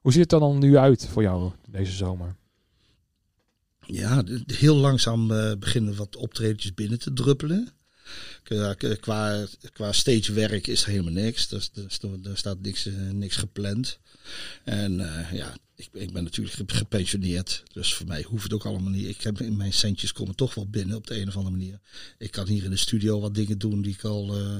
[0.00, 2.34] hoe ziet het er dan nu uit voor jou deze zomer?
[3.86, 7.68] Ja, heel langzaam eh, beginnen wat optredetjes binnen te druppelen.
[8.42, 8.74] Qua,
[9.72, 11.50] qua, stagewerk is er helemaal niks.
[11.50, 11.68] Er,
[12.36, 13.98] staat niks, eh, niks gepland.
[14.64, 17.62] En eh, ja, ik, ik ben natuurlijk ge- gepensioneerd.
[17.72, 19.06] Dus voor mij hoeft het ook allemaal niet.
[19.08, 21.80] Ik heb, mijn centjes komen toch wel binnen op de een of andere manier.
[22.18, 24.56] Ik kan hier in de studio wat dingen doen die ik al, eh,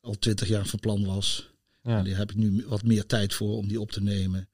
[0.00, 1.48] al twintig jaar van plan was.
[1.82, 1.98] Ja.
[1.98, 4.48] En daar heb ik nu wat meer tijd voor om die op te nemen.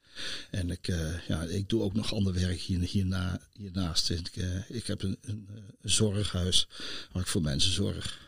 [0.50, 0.86] En ik,
[1.28, 4.10] ja, ik doe ook nog ander werk hier, hierna, hiernaast.
[4.10, 4.30] Ik,
[4.68, 5.48] ik heb een, een,
[5.80, 6.66] een zorghuis
[7.12, 8.18] waar ik voor mensen zorg.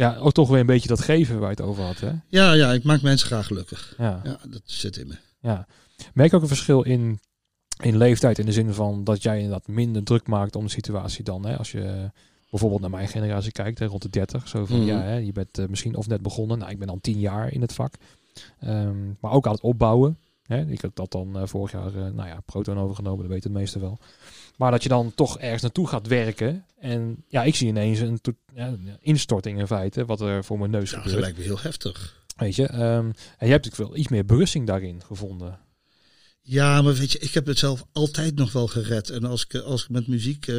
[0.00, 2.10] Ja, ook toch weer een beetje dat geven waar je het over had, hè?
[2.28, 3.94] Ja, ja, ik maak mensen graag gelukkig.
[3.98, 4.20] Ja.
[4.24, 5.14] Ja, dat zit in me.
[5.40, 5.66] ja.
[6.14, 7.20] Merk ook een verschil in,
[7.82, 11.24] in leeftijd in de zin van dat jij inderdaad minder druk maakt om de situatie
[11.24, 11.56] dan, hè?
[11.58, 12.10] Als je
[12.50, 14.48] bijvoorbeeld naar mijn generatie kijkt, hè, rond de 30.
[14.48, 14.86] Zo van, Mhm.
[14.86, 16.58] ja, hè, je bent eh, misschien of net begonnen.
[16.58, 17.94] Nou, ik ben al tien jaar in het vak.
[18.60, 20.18] Ehm, maar ook aan het opbouwen.
[20.50, 20.66] Hè.
[20.66, 23.58] Ik heb dat dan eh, vorig jaar, eh, nou ja, Proton overgenomen, dat weten de
[23.58, 23.98] meesten wel.
[24.56, 26.64] Maar dat je dan toch ergens naartoe gaat werken.
[26.78, 28.20] En ja, ik zie ineens een
[28.54, 31.22] ja, instorting in feite, wat er voor mijn neus Ja, dat gebeurt.
[31.22, 32.24] lijkt me heel heftig.
[32.36, 35.58] Weet je, ehm, en je hebt natuurlijk wel iets meer berusting daarin gevonden.
[36.42, 39.10] Ja, maar weet je, ik heb het zelf altijd nog wel gered.
[39.10, 40.56] En als ik, als ik met muziek eh,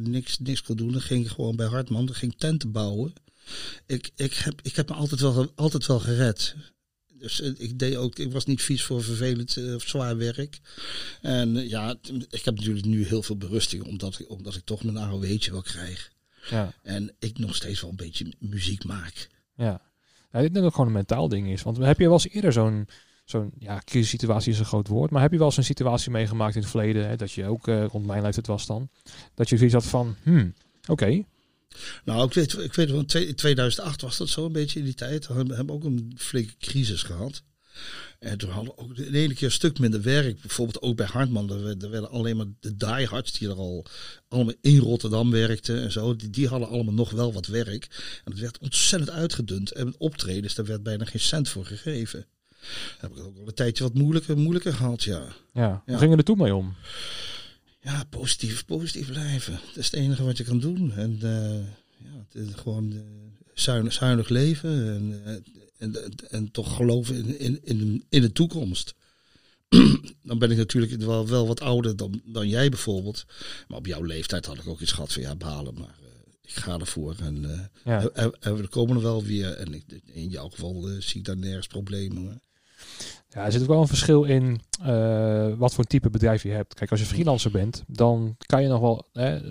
[0.00, 3.12] niks, niks kon doen, dan ging ik gewoon bij Hartman, dan ging ik tenten bouwen.
[3.86, 6.54] Ik, ik, heb, ik heb me altijd wel, altijd wel gered.
[7.18, 10.58] Dus eh, ik deed ook, ik was niet vies voor vervelend eh, of zwaar werk.
[11.20, 11.94] En eh, ja,
[12.30, 15.62] ik heb natuurlijk nu heel veel berusting, omdat, ik- omdat ik toch mijn AOW'tje wel
[15.62, 16.12] krijg.
[16.50, 19.28] Ja, En ik nog steeds wel een beetje muziek maak.
[19.56, 19.64] ja.
[20.32, 21.62] ja ik denk dat het gewoon een mentaal ding is.
[21.62, 22.88] Want heb je wel eens eerder zo'n,
[23.24, 25.10] zo'n ja, crisissituatie is een groot woord.
[25.10, 27.68] Maar heb je wel eens een situatie meegemaakt in het verleden, hè, dat je ook
[27.68, 28.88] eh, rond mijn leeftijd was dan,
[29.34, 30.54] dat je zoiets had van, hmm,
[30.86, 31.24] oké,
[32.04, 34.78] Nou, ik weet, ik weet wel, in twee- in 2008 was dat zo een beetje
[34.78, 35.26] in die tijd.
[35.26, 37.42] We hebben, ook een flinke crisis gehad.
[38.18, 40.40] En toen hadden we ook de ene keer een stuk minder werk.
[40.40, 41.50] Bijvoorbeeld ook bij Hartman.
[41.50, 43.86] Er werden, er alleen maar de diehards die er al
[44.28, 46.16] allemaal in Rotterdam werkten en zo.
[46.16, 47.86] Die, die hadden allemaal nog wel wat werk.
[48.24, 49.72] En het werd ontzettend uitgedund.
[49.72, 52.26] En met optredens, daar werd bijna geen cent voor gegeven.
[52.50, 55.26] Daar heb ik ook wel een tijdje wat moeilijker, moeilijker gehad, ja.
[55.52, 55.98] ja, hoe Ja.
[55.98, 56.74] ging er toen mee om?
[57.84, 59.52] Ja, positief, positief blijven.
[59.52, 60.92] Dat is het enige wat je kan doen.
[60.92, 61.58] En eh,
[62.04, 62.98] ja, het is gewoon eh,
[63.54, 65.32] zuinig, zuinig leven en, eh,
[65.78, 68.94] en, en, en toch geloven in, in, in, de, in de toekomst.
[70.22, 73.24] dan ben ik natuurlijk wel, wel wat ouder dan, dan jij bijvoorbeeld.
[73.68, 75.74] Maar op jouw leeftijd had ik ook iets gehad van ja, balen.
[75.74, 75.94] Maar
[76.42, 77.14] ik ga ervoor.
[77.18, 78.10] En, Ja.
[78.40, 79.52] we komen er wel weer.
[79.52, 82.22] En ik, in jouw geval zie ik daar nergens problemen.
[82.22, 82.40] Hoor.
[83.34, 86.74] Ja, er zit ook wel een verschil in eh, wat voor type bedrijf je hebt.
[86.74, 89.06] Kijk, als je freelancer bent, dan kan je nog wel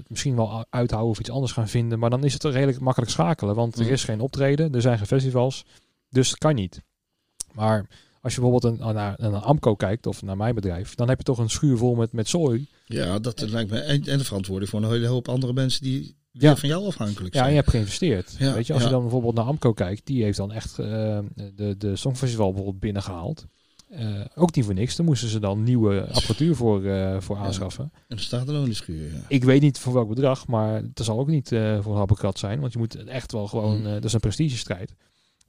[0.07, 1.99] misschien wel uithouden of iets anders gaan vinden.
[1.99, 3.55] Maar dan is het redelijk makkelijk schakelen.
[3.55, 3.91] Want er Mm.
[3.91, 5.65] is geen optreden, er zijn geen festivals.
[6.09, 6.81] Dus het kan niet.
[7.53, 7.87] Maar
[8.21, 11.23] als je bijvoorbeeld een, naar, naar Amco kijkt of naar mijn bedrijf, dan heb je
[11.23, 12.67] toch een schuur vol met, met zooi.
[12.85, 13.79] Ja, dat lijkt me.
[13.79, 16.55] En, en de verantwoording voor een hele hoop andere mensen die Ja.
[16.55, 17.49] van jou afhankelijk Ja, en zijn.
[17.49, 18.35] je hebt geïnvesteerd.
[18.39, 18.87] Ja, Weet je, als ja.
[18.87, 21.19] je dan bijvoorbeeld naar Amco kijkt, die heeft dan echt eh,
[21.55, 23.45] de, de Songfestival bijvoorbeeld binnengehaald.
[23.97, 24.95] Eh, ook niet voor niks.
[24.95, 27.91] Daar moesten ze dan nieuwe apparatuur voor, eh, voor aanschaffen.
[28.07, 29.13] En er staat er ook in de schuur.
[29.13, 29.19] Ja.
[29.27, 32.39] Ik weet niet voor welk bedrag, maar het zal ook niet eh voor een habbekrat
[32.39, 32.59] zijn.
[32.59, 33.83] Want je moet echt wel gewoon, Mm.
[33.83, 34.95] dat is een prestigestrijd.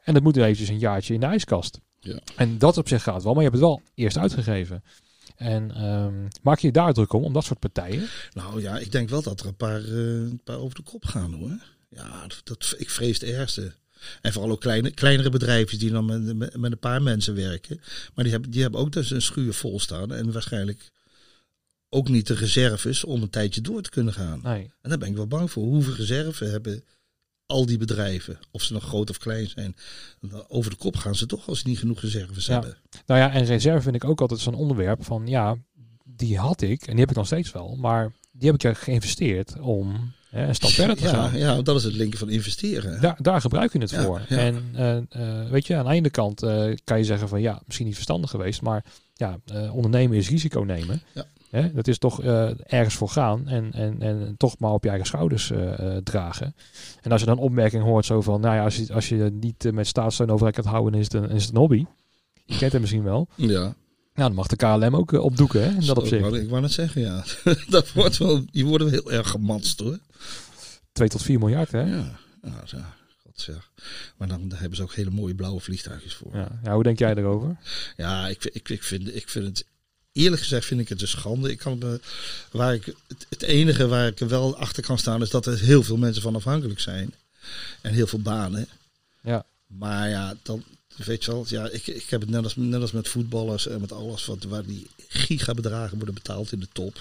[0.03, 1.81] En dat moet er eventjes een jaartje in de ijskast.
[2.01, 2.19] Ja.
[2.37, 4.83] En dat op zich gaat wel, maar je hebt het wel eerst uitgegeven.
[5.37, 8.09] En ehm, maak je daar druk om, om dat soort partijen?
[8.33, 11.33] Nou ja, ik denk wel dat er een paar, een paar over de kop gaan
[11.33, 11.59] hoor.
[11.89, 13.75] Ja, dat, dat, ik vrees het ergste.
[14.21, 17.81] En vooral ook kleine, kleinere bedrijven die dan met, met, met een paar mensen werken.
[18.15, 20.13] Maar die hebben, die hebben ook dus een schuur vol staan.
[20.13, 20.91] En waarschijnlijk
[21.89, 24.41] ook niet de reserves om een tijdje door te kunnen gaan.
[24.43, 24.71] Nee.
[24.83, 25.65] En daar ben ik wel bang voor.
[25.65, 26.85] Hoeveel reserve hebben
[27.47, 28.39] al die bedrijven?
[28.51, 29.77] Of ze nog groot of klein zijn.
[30.49, 32.53] Over de kop gaan ze toch als ze niet genoeg reserves Ja.
[32.53, 32.77] hebben.
[33.07, 35.57] Nou ja, en reserve vind ik ook altijd zo'n onderwerp van, ja,
[36.05, 37.77] die had ik en die heb ik nog steeds wel.
[37.77, 41.39] Maar die heb ik er geïnvesteerd om een stap verder te gaan.
[41.39, 43.01] Ja, ja, dat is het linken van investeren.
[43.01, 44.23] Daar, daar gebruik je het Ja, voor.
[44.29, 44.37] ja.
[44.37, 47.63] En eh, eh, weet je, aan de ene kant eh, kan je zeggen van ja,
[47.65, 49.39] misschien niet verstandig geweest, maar ja,
[49.73, 51.03] ondernemen is risico nemen.
[51.13, 51.25] Ja.
[51.51, 52.23] Hè, dat is toch
[52.67, 55.53] ergens voor gaan en, en, en toch maar op je eigen schouders
[56.05, 56.55] dragen.
[57.03, 59.73] En als je dan opmerking hoort zo van, nou ja, als je, als je niet
[59.73, 61.85] met staatssteun over kan houden, is het, een, is het een hobby.
[62.45, 63.29] Je kent het misschien wel.
[63.35, 63.75] Ja.
[64.15, 66.25] Nou, dan mag de KLM ook eh, opdoeken hè, in dat Zo, opzicht.
[66.25, 67.25] Ik wou, ik wou net zeggen, ja.
[67.69, 69.99] dat wordt wel, die worden wel heel erg gematst hoor.
[70.93, 71.81] 2 tot 4 miljard hè.
[71.81, 72.95] Ja, ja, ja.
[73.23, 73.71] Godzeg.
[74.17, 76.31] Maar dan hebben ze ook hele mooie blauwe vliegtuigjes voor.
[76.33, 76.61] Ja, Ja.
[76.65, 77.57] Ja, hoe denk jij erover?
[78.31, 79.67] ik, vind- ik, ik, vind, ik vind het,
[80.13, 81.51] eerlijk gezegd vind ik het een schande.
[81.51, 82.01] Ik kan, me-
[82.51, 85.83] waar ik, het, het enige waar ik wel achter kan staan is dat er heel
[85.83, 87.15] veel mensen van afhankelijk zijn.
[87.81, 88.67] En heel veel banen.
[89.23, 89.45] Ja.
[89.67, 90.65] Maar ja, dan
[90.97, 93.81] weet je wel, ja, ik, ik heb het net als, net als met voetballers en
[93.81, 96.97] met alles wat, waar die gigabedragen worden betaald in de top.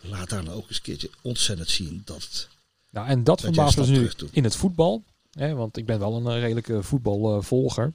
[0.00, 2.48] Laat daar nou ook eens een keertje ontzettend zien dat het
[2.90, 5.02] Nou, en dat Dat verbaast me stap nu in het voetbal.
[5.32, 7.92] Hè, want ik ben wel een eh, redelijke voetbalvolger.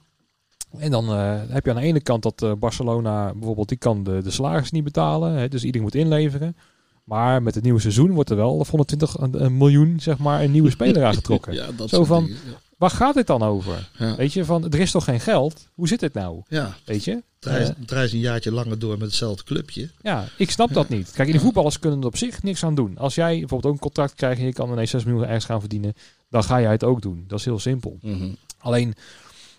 [0.78, 4.04] en dan eh, heb je aan de ene kant dat eh, Barcelona bijvoorbeeld, die kan
[4.04, 5.32] de, de salarissen niet betalen.
[5.32, 6.56] Hè, dus iedereen moet inleveren.
[7.04, 10.42] Maar met het nieuwe seizoen wordt er wel voor 120 een- een miljoen, zeg maar,
[10.42, 11.54] een nieuwe speler aangetrokken.
[11.54, 12.60] Ja, dat Zo van- dingen, ja.
[12.78, 13.90] Waar gaat dit dan over?
[13.98, 14.16] Ja.
[14.16, 15.68] Weet je, van er is toch geen geld?
[15.74, 16.42] Hoe zit het nou?
[16.48, 17.22] Ja, Weet je?
[17.38, 19.90] draai, Eh, draai een jaartje langer door met hetzelfde clubje.
[20.02, 21.10] ja, ik snap dat niet.
[21.12, 22.98] Kijk, de voetballers kunnen er op zich niks aan doen.
[22.98, 25.60] Als jij bijvoorbeeld ook een contract krijgt en je kan ineens 6 miljoen ergens gaan
[25.60, 25.94] verdienen,
[26.30, 27.24] dan ga jij het ook doen.
[27.26, 27.98] Dat is heel simpel.
[28.02, 28.28] Mhm.
[28.58, 28.94] Alleen,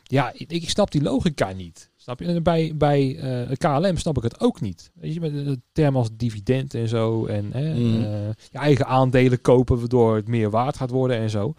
[0.04, 1.90] ja, ik, ik snap die logica niet.
[1.98, 2.26] Snap je?
[2.26, 4.92] En bij, bij eh, KLM snap ik het ook niet.
[4.94, 7.26] Weet je, met de term als dividend en zo.
[7.26, 8.04] En hè, Mm.
[8.04, 8.10] eh,
[8.52, 11.54] je eigen aandelen kopen, waardoor het meer waard gaat worden en zo.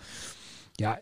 [0.72, 1.00] Ja,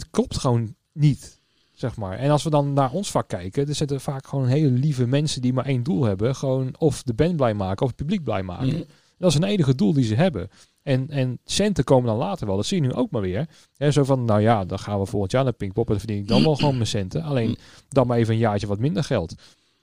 [0.00, 1.38] het klopt gewoon niet.
[1.72, 2.18] Zeg maar.
[2.18, 5.42] En als we dan naar ons vak kijken, er zitten vaak gewoon hele lieve mensen
[5.42, 6.34] die maar één doel hebben.
[6.36, 8.66] Gewoon of de band blij maken of het publiek blij maken.
[8.66, 8.82] Mhm.
[9.18, 10.48] Dat is een enige doel die ze hebben.
[10.82, 12.56] En, en centen komen dan later wel.
[12.56, 13.48] Dat zie je nu ook maar weer.
[13.76, 15.86] Hè, zo van, nou ja, dan gaan we volgend jaar naar Pinkpop.
[15.86, 17.22] En dan verdien ik dan wel gewoon mijn centen.
[17.22, 17.58] Alleen
[17.88, 19.34] dan maar even een jaartje wat minder geld.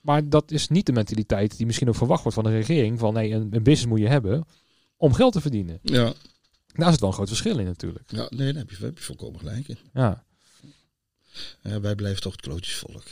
[0.01, 2.99] Maar dat is niet de mentaliteit die misschien ook verwacht wordt van de regering.
[2.99, 4.45] Van nee, een, een business moet je hebben
[4.97, 5.79] om geld te verdienen.
[5.81, 6.13] Ja.
[6.77, 8.11] Daar zit wel een groot verschil in natuurlijk.
[8.11, 9.77] ja, nee, daar heb je, daar heb je volkomen gelijk in.
[9.93, 10.23] Ja,
[11.61, 13.03] Ja, wij blijven toch het klootjesvolk.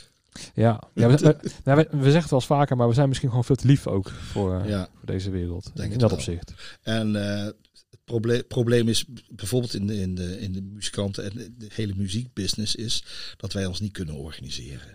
[0.54, 0.82] ja.
[0.94, 3.28] ja we, we, nou, we, we zeggen het wel eens vaker, maar we zijn misschien
[3.28, 4.88] gewoon veel te lief ook voor, eh, Ja.
[4.94, 5.70] voor deze wereld.
[5.74, 6.18] Denk in dat wel.
[6.18, 6.52] opzicht.
[6.82, 11.30] En eh, het probleem, probleem is bijvoorbeeld in de, in, de, in de muzikanten en
[11.36, 13.04] de, de hele muziekbusiness is
[13.36, 14.94] dat wij ons niet kunnen organiseren.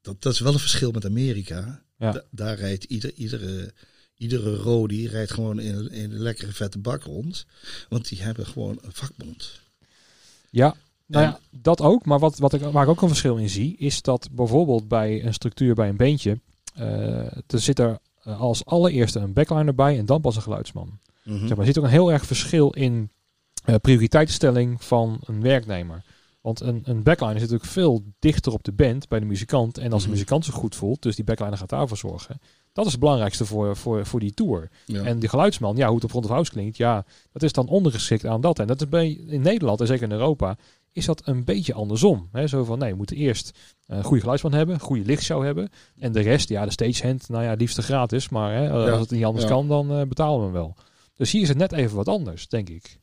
[0.00, 1.82] Dat, dat is wel een verschil met Amerika.
[1.98, 2.12] Ja.
[2.12, 3.74] Da- daar rijdt ieder, iedere,
[4.20, 7.46] iedere rodi rijdt gewoon in, een- in een lekkere vette bak rond.
[7.88, 9.60] Want die hebben gewoon een vakbond.
[10.50, 10.74] Ja,
[11.06, 12.04] nou ja, dat ook.
[12.04, 15.24] Maar wat, wat ik, waar ik ook een verschil in zie, is dat bijvoorbeeld bij
[15.24, 16.38] een structuur bij een beentje,
[16.74, 20.98] eh er zit er als allereerste een backliner bij en dan pas een geluidsman.
[21.38, 23.10] Zeg maar, er zit ook een heel erg verschil in
[23.64, 26.04] eh prioriteitsstelling van een werknemer.
[26.40, 29.78] Want een, een backliner zit natuurlijk veel dichter op de band bij de muzikant.
[29.78, 30.10] En als de Mhm.
[30.16, 32.40] muzikant zich goed voelt, dus die backliner gaat daarvoor zorgen.
[32.72, 34.70] Dat is het belangrijkste voor, voor, voor die tour.
[34.86, 35.02] Ja.
[35.02, 37.68] En die geluidsman, ja, hoe het op front of house klinkt, ja, dat is dan
[37.68, 38.58] ondergeschikt aan dat.
[38.58, 40.56] En dat is bij, in Nederland en zeker in Europa
[40.92, 42.28] is dat een beetje andersom.
[42.32, 42.46] Hè?
[42.46, 45.68] Zo van, nee, we moeten eerst een goede geluidsman hebben, een goede lichtshow hebben.
[45.98, 48.28] En de rest, ja, de stagehand, nou ja, liefste gratis.
[48.28, 49.50] Maar hè, Ja, als het niet anders ja.
[49.50, 50.76] kan, dan eh, betalen we hem wel.
[51.14, 52.98] Dus hier is het net even wat anders, denk ik.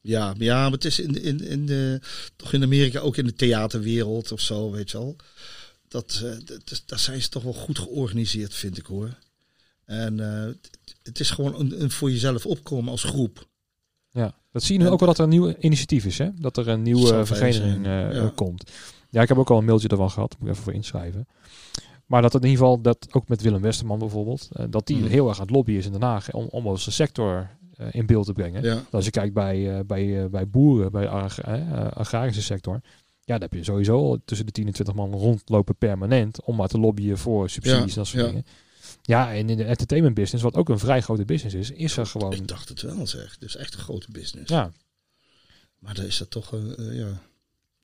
[0.00, 2.00] Ja, ja, maar het is in, in, in de,
[2.36, 5.16] toch in Amerika, ook in de theaterwereld of zo, weet je wel.
[5.88, 6.30] Dat, eh,
[6.64, 9.18] dat, daar zijn ze toch wel goed georganiseerd, vind ik hoor.
[9.84, 10.52] En eh,
[11.02, 13.46] het- is gewoon een, een voor jezelf opkomen als groep.
[14.10, 16.28] Ja, dat zie je nu En- ook wel dat er een nieuw initiatief is, hè?
[16.34, 18.32] Dat er een nieuwe uh, zijn, eh, ja.
[18.34, 18.70] komt.
[19.10, 21.28] Ja, ik heb ook al een mailtje ervan gehad, moet ik even voor inschrijven.
[22.06, 25.06] Maar dat in ieder geval, dat ook met Willem Westerman bijvoorbeeld, dat die Mhm.
[25.08, 27.50] heel erg aan het lobbyen is in Den Haag om, om onze sector
[27.90, 28.62] in beeld te brengen.
[28.62, 31.86] Ja, Als je kijkt bij, eh, bij, eh, bij boeren, bij de ag- eh, eh,
[31.92, 32.80] agrarische sector,
[33.24, 36.68] ja, dan heb je sowieso tussen de 10 en 20 man rondlopen permanent om maar
[36.68, 38.28] te lobbyen voor subsidies Ja, en dat soort ja.
[38.28, 38.46] dingen.
[39.02, 42.06] Ja, en in de entertainment business, wat ook een vrij grote business is, is er
[42.06, 42.32] gewoon...
[42.32, 43.38] ik dacht het wel zeg.
[43.38, 44.50] Dus echt een grote business.
[44.52, 44.70] Ja,
[45.78, 47.20] Maar dan is dat toch, eh, eh, ja,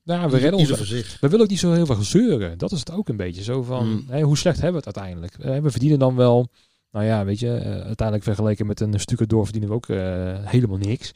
[0.03, 1.17] nou, we redden ons ieder voor zich.
[1.19, 2.57] We willen ook niet zo heel veel zeuren.
[2.57, 3.43] Dat is het ook een beetje.
[3.43, 4.05] Zo van, Mm.
[4.07, 5.33] hè, hoe slecht hebben we het uiteindelijk?
[5.39, 6.49] Eh, we verdienen dan wel,
[6.95, 10.45] nou ja, weet je, eh, uiteindelijk vergeleken met een stukje door verdienen we ook eh,
[10.49, 11.11] helemaal niks.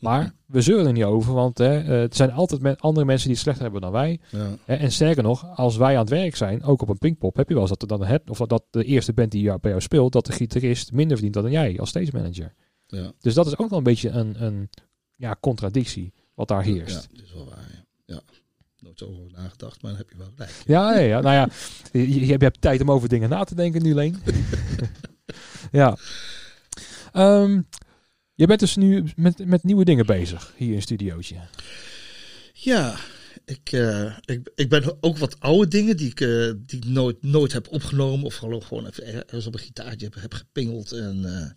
[0.00, 3.24] Maar we zeuren er niet over, want hè, eh, het zijn altijd me- andere mensen
[3.26, 4.20] die het slechter hebben dan wij.
[4.30, 7.48] Ja, en sterker nog, als wij aan het werk zijn, ook op een Pinkpop, heb
[7.48, 9.70] je wel eens dat er dan het, of dat de eerste band die jou- bij
[9.70, 12.54] jou speelt, dat de gitarist minder verdient dan jij als stage manager.
[12.86, 13.12] ja.
[13.20, 14.70] Dus dat is ook wel een beetje een, een
[15.16, 17.08] ja, contradictie wat daar heerst.
[17.10, 17.70] Ja, dat is wel waar.
[17.72, 18.14] Ja.
[18.14, 18.20] ja.
[18.78, 20.50] Nooit zo over nagedacht, maar dan heb je wel gelijk.
[20.66, 21.20] Ja, ja, ja.
[21.20, 21.48] nou ja,
[21.92, 24.16] je, je, je hebt tijd om over dingen na te denken nu, Leen.
[25.74, 25.96] ja.
[27.12, 27.60] Ehm,
[28.34, 31.36] je bent dus nu met, met nieuwe dingen bezig, hier in studiootje.
[32.52, 32.96] Ja,
[33.44, 37.52] ik, eh, ik, ik ben ook wat oude dingen die ik, eh, die nooit, nooit
[37.52, 38.26] heb opgenomen.
[38.26, 40.92] Of gewoon, gewoon even ergens op een gitaartje heb, heb gepingeld.
[40.92, 41.50] En, eh,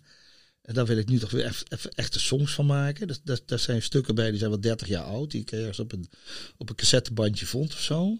[0.68, 3.06] en daar wil ik nu toch weer even, echte songs van maken.
[3.06, 5.30] Dus, daar, zijn stukken bij die zijn wel 30 jaar oud.
[5.30, 6.08] Die ik ergens op een,
[6.56, 8.16] op een cassettebandje vond of zo.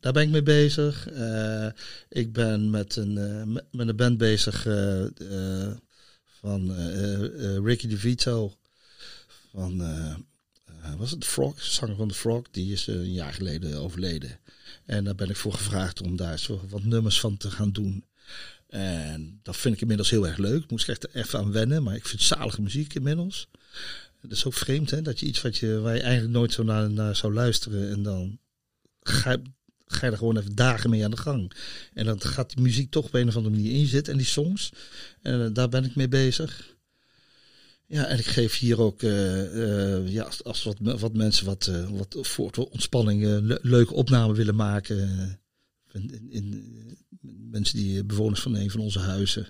[0.00, 1.08] Daar ben ik mee bezig.
[1.08, 1.66] Eh,
[2.08, 5.70] ik ben met een, eh, met, een band bezig eh,
[6.24, 6.72] van
[7.64, 8.56] Ricky DeVito.
[9.52, 9.82] Van...
[10.98, 14.38] was het Frog, zanger van de Frog, die is een jaar geleden overleden.
[14.84, 18.04] En daar ben ik voor gevraagd om daar zo wat nummers van te gaan doen.
[18.70, 20.70] En dat vind ik inmiddels heel erg leuk.
[20.70, 23.48] Moest ik echt even aan wennen, maar ik vind zalige muziek inmiddels.
[24.20, 25.02] Dat is ook vreemd, hè?
[25.02, 28.38] Dat je iets wat je, waar je eigenlijk nooit zo naar, zou luisteren en dan
[29.00, 29.36] ga,
[29.86, 31.52] ga je er gewoon even dagen mee aan de gang.
[31.94, 34.28] En dan gaat die muziek toch op een of andere manier in zitten en die
[34.28, 34.72] songs.
[35.22, 36.76] En eh, daar ben ik mee bezig.
[37.86, 41.88] Ja, en ik geef hier ook, eh, eh, ja, als, wat, wat mensen wat, eh,
[41.90, 45.40] wat voor ontspanning le- leuke opnamen willen maken.
[45.92, 46.98] Eh, in, in,
[47.50, 49.46] mensen die eh, bewoners van een van onze huizen.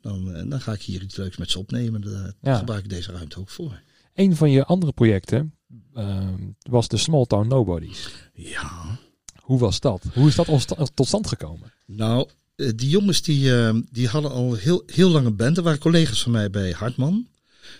[0.00, 2.00] Dan, eh, dan ga ik hier iets leuks met ze opnemen.
[2.00, 2.58] Daar Ja.
[2.58, 3.80] gebruik ik deze ruimte ook voor.
[4.14, 5.54] Een van je andere projecten,
[5.94, 8.08] ehm, was de Small Town Nobodies.
[8.34, 8.98] Ja.
[9.42, 10.04] Hoe was dat?
[10.14, 11.72] Hoe is dat tot stand gekomen?
[11.86, 15.56] Nou, eh, die jongens die, eh, die hadden al heel, heel lange band.
[15.56, 17.28] Er waren collega's van mij bij Hartman.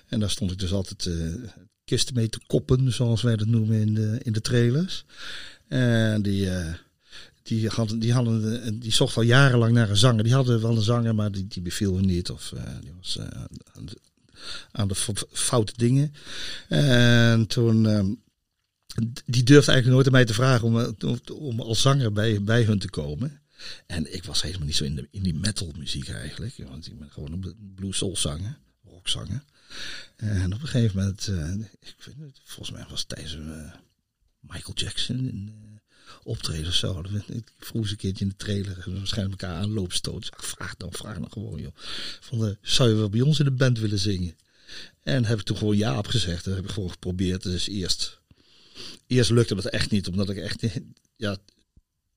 [0.07, 1.15] En daar stond ik dus altijd eh,
[1.85, 5.05] kisten mee te koppen, zoals wij dat noemen in de, in de trailers.
[5.69, 6.75] En die, eh,
[7.43, 10.25] die, hadden, die, hadden, eh, die zochten al jarenlang naar een zanger.
[10.25, 12.31] Die hadden wel een zanger, maar die, beviel hun niet.
[12.31, 13.45] Of eh, die was eh,
[14.71, 14.95] aan de,
[15.33, 16.15] foute dingen.
[16.69, 17.87] En toen...
[17.87, 18.07] ehm,
[19.25, 20.95] die durfde eigenlijk nooit aan mij te vragen om,
[21.33, 23.41] om, als zanger bij, bij hun te komen.
[23.87, 26.55] En ik was helemaal niet zo in, de, in die metal muziek eigenlijk.
[26.69, 29.45] Want ik ben gewoon een blues soul zanger, rock zanger.
[30.17, 31.29] En op een gegeven moment,
[31.81, 33.37] ik vind het, volgens mij was het tijdens
[34.41, 35.53] Michael Jackson
[36.23, 37.05] optreden of zo.
[37.27, 40.27] Ik vroeg eens een keertje in de trailer, en waarschijnlijk elkaar aanloopstoot.
[40.27, 41.75] Ik vraag dan, vraag dan gewoon joh.
[42.21, 44.37] Van, eh, zou je wel bij ons in de band willen zingen?
[45.03, 46.45] En heb ik toen gewoon ja op gezegd.
[46.45, 47.43] Dat heb ik gewoon geprobeerd.
[47.43, 48.21] Dus eerst,
[49.07, 50.63] eerst lukte dat echt niet, omdat ik echt,
[51.17, 51.37] ja,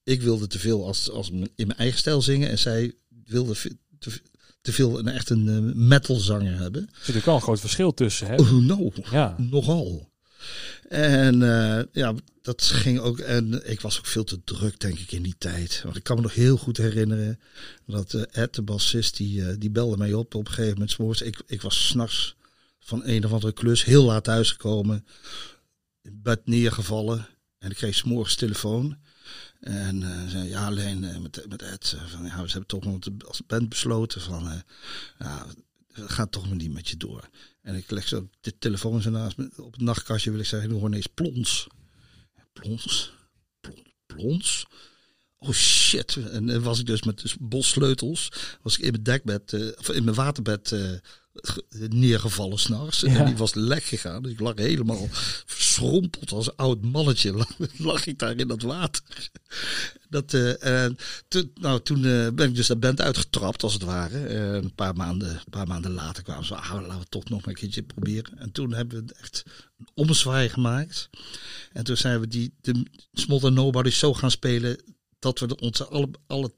[0.03, 2.49] ik wilde te veel als, als in mijn eigen stijl zingen.
[2.49, 3.55] En zij wilde
[3.99, 4.21] te,
[4.61, 6.81] te veel een echt een eh, metalzanger hebben.
[6.81, 8.27] Er zit natuurlijk wel een groot verschil tussen.
[8.27, 8.35] Hè?
[8.35, 8.91] Oh, no.
[9.11, 9.35] Ja.
[9.37, 10.09] Nogal.
[10.89, 13.19] En eh, ja, dat ging ook.
[13.19, 15.81] En ik was ook veel te druk, denk ik, in die tijd.
[15.83, 17.39] Want ik kan me nog heel goed herinneren
[17.85, 20.91] dat eh, Ed, de bassist, die, eh, die belde mij op op een gegeven moment.
[20.91, 21.21] 's morgens.
[21.21, 22.35] Ik, ik was s'nachts
[22.79, 25.05] van een of andere klus heel laat thuisgekomen.
[26.01, 27.27] In bed neergevallen.
[27.59, 28.97] En ik kreeg 's morgens telefoon.
[29.59, 31.97] En zei, ja, alleen met, met Ed.
[32.05, 34.63] van, ja, we hebben toch nog als band besloten van.
[35.19, 35.45] ja,
[35.93, 37.29] we gaan toch maar niet met je door.
[37.65, 40.31] En ik leg zo de telefoon zo naast me op het nachtkastje.
[40.31, 41.67] Wil ik zeggen, hoor ineens plons.
[42.53, 43.13] Plons?
[43.59, 43.81] Plons?
[44.05, 44.65] Plons?
[45.37, 46.15] Oh shit.
[46.15, 48.31] En was ik dus met dus bos sleutels.
[48.61, 50.91] Was ik in mijn dekbed, eh, of in mijn waterbed eh,
[51.89, 52.99] neergevallen s'nachts.
[52.99, 53.07] Ja.
[53.07, 54.23] En die was lek gegaan.
[54.23, 55.07] Dus ik lag helemaal
[55.45, 57.33] verschrompeld als een oud mannetje.
[57.37, 59.03] Lag, lag ik daar in dat water.
[60.09, 63.83] Dat, eh, en toen, nou, toen eh, ben ik dus de band uitgetrapt, als het
[63.83, 64.25] ware.
[64.25, 67.29] Eh, een, paar maanden, een paar maanden later kwamen ze, ah, laten we het toch
[67.29, 68.39] nog een keertje proberen.
[68.39, 69.43] En toen hebben we echt
[69.77, 71.09] een ommezwaai gemaakt.
[71.73, 74.81] En toen zijn we die, de Small Nobody zo gaan spelen,
[75.19, 76.51] dat we onze alle, alle,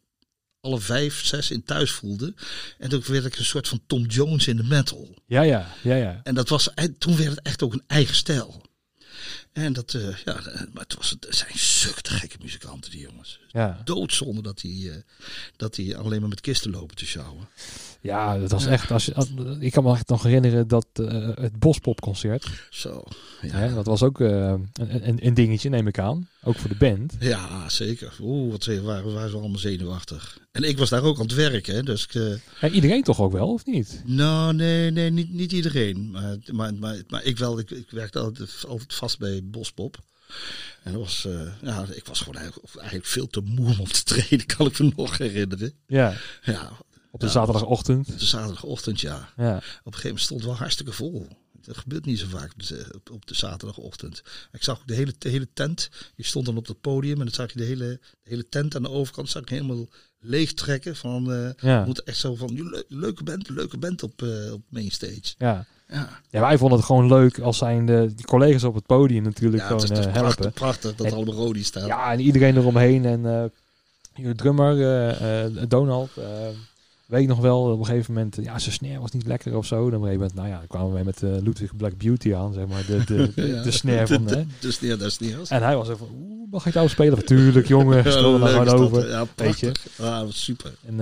[0.62, 2.36] alle vijf, zes in thuis voelden.
[2.78, 5.15] En toen werd ik een soort van Tom Jones in de metal.
[5.26, 6.20] Ja, ja, ja, ja.
[6.24, 8.65] En dat was, en toen werd het echt ook een eigen stijl.
[9.58, 10.34] En dat, eh, ja,
[10.74, 13.82] maar het, was, het zijn zulke gekke muzikanten, die jongens ja.
[13.84, 14.96] doodzonde dat hij, eh,
[15.56, 17.48] dat hij alleen maar met kisten lopen te sjouwen.
[18.02, 18.91] Ja, dat was echt.
[18.91, 22.48] Als je, als- ik kan me echt nog herinneren dat eh, het Bospopconcert.
[22.70, 23.04] Zo.
[23.39, 24.28] Hè, Ja, dat was ook eh,
[24.74, 26.28] een, een, een dingetje, neem ik aan.
[26.43, 27.13] Ook voor de band.
[27.20, 28.13] ja zeker.
[28.22, 30.39] Oeh, wat ze- waren, waren ze allemaal zenuwachtig.
[30.52, 33.22] En ik was daar ook aan het werken, hè, dus ik, eh, Ja, iedereen toch
[33.22, 34.02] ook wel, of niet?
[34.06, 36.12] nou, nee, nee, niet, niet iedereen.
[36.12, 39.98] Maar, maar, maar, maar ik wel, ik, ik werkte altijd, altijd vast bij Bospop.
[40.84, 43.88] En dat was, eh, ja, ik was gewoon eigenlijk, eigenlijk veel te moe om op
[43.88, 45.74] te treden, kan ik me nog herinneren.
[45.88, 46.72] Ja, Ja,
[47.12, 48.20] op de Ja, zaterdagochtend.
[48.20, 49.30] de zaterdagochtend, ja.
[49.38, 51.28] Ja, Op een gegeven moment stond het wel hartstikke vol.
[51.62, 52.52] Dat gebeurt niet zo vaak
[53.12, 54.22] op de, zaterdagochtend.
[54.52, 55.90] Ik zag de hele, de hele tent.
[56.16, 58.76] Je stond dan op het podium en dan zag je de hele, de hele tent
[58.76, 59.88] aan de overkant zag je helemaal
[60.20, 60.96] leeg trekken.
[60.96, 64.54] Van, eh ja, moet echt zo van, "Je le- leuke band, leuke band op, eh
[64.54, 65.34] op mainstage.
[65.38, 65.66] ja.
[65.89, 69.23] Ja, Ja, wij vonden het gewoon leuk als zijn de die collega's op het podium
[69.23, 70.60] natuurlijk ja het gewoon is, het is eh, prachtig, helpen.
[70.60, 71.86] prachtig dat En- allemaal Rodi staan.
[71.88, 73.06] Ja, en iedereen eromheen.
[73.06, 73.26] En
[74.15, 76.10] de drummer, eh, Donald,
[77.06, 79.65] weet ik nog wel, op een gegeven moment, ja, zijn snare was niet lekker of
[79.65, 79.89] zo.
[79.89, 83.04] Dan een nou ja, dan kwamen wij met Ludwig Black Beauty aan, zeg maar, de,
[83.06, 83.63] de, de, Ja.
[83.63, 84.28] de snare van.
[84.60, 85.50] Dus dat is niet als.
[85.50, 87.15] En hij was even, oeh, mag ik nou spelen?
[87.17, 89.10] Natuurlijk, jongen, stel er nou is gewoon over.
[89.10, 89.65] Ja, weet je.
[89.71, 89.97] prachtig.
[89.97, 90.71] Ja, dat was super.
[90.86, 91.00] En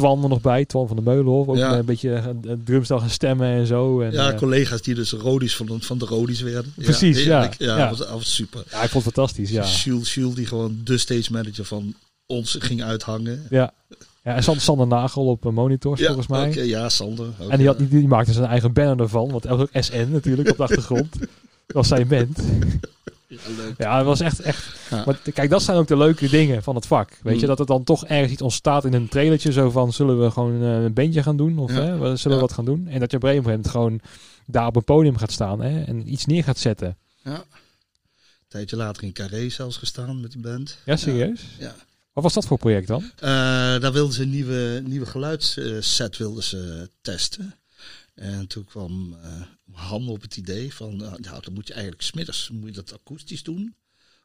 [0.00, 1.78] Twan er nog bij, Twan van de Meulenhof, ook Ja.
[1.78, 4.00] een beetje een, een drumstel gaan stemmen en zo.
[4.00, 6.72] En, Ja, eh, collega's die dus Rodi's van, de- van de Rodi's werden.
[6.76, 7.42] Precies, ja.
[7.42, 7.76] Ja, Ja.
[7.76, 8.62] Dat, was, dat was super.
[8.70, 9.64] ja, ik vond het fantastisch, ja.
[9.64, 11.94] Jules, Jules, die gewoon de stage manager van
[12.26, 13.46] ons ging uithangen.
[13.50, 13.72] Ja,
[14.24, 16.66] ja en Sander, Nagel op eh, monitors, volgens mij.
[16.66, 17.26] ja, Sander.
[17.48, 17.84] En die, had, ja.
[17.86, 20.62] die, die maakte zijn eigen banner ervan, want er was ook SN natuurlijk op de
[20.62, 21.12] achtergrond.
[21.66, 22.38] Dat was zijn band.
[23.30, 23.74] Ja, leuk.
[23.78, 24.76] Ja, het was echt, echt.
[24.90, 25.02] Ja.
[25.06, 27.08] Maar kijk, dat zijn ook de leuke dingen van het vak.
[27.22, 27.46] Weet je, Mm.
[27.46, 29.52] dat het dan toch ergens iets ontstaat in een trailertje.
[29.52, 31.58] Zo van, zullen we gewoon eh, een bandje gaan doen?
[31.58, 31.80] Of Ja.
[31.82, 32.48] hè, we- zullen we Ja.
[32.48, 32.86] wat gaan doen?
[32.88, 34.00] En dat je op een gegeven moment gewoon
[34.46, 36.96] daar op een podium gaat staan hè, en iets neer gaat zetten.
[37.24, 37.34] Ja.
[37.34, 40.78] Een tijdje later in Carré zelfs gestaan met die band.
[40.84, 41.40] Ja, serieus?
[41.58, 41.74] Ja.
[42.12, 43.02] Wat was dat voor project dan?
[43.16, 43.30] Eh,
[43.80, 47.54] daar wilden ze een nieuwe, nieuwe geluidsset wilden ze testen.
[48.14, 49.28] En toen kwam eh
[49.72, 52.92] Han op het idee van, nou, nou, dan moet je eigenlijk smiddags moet je dat
[52.92, 53.74] akoestisch doen.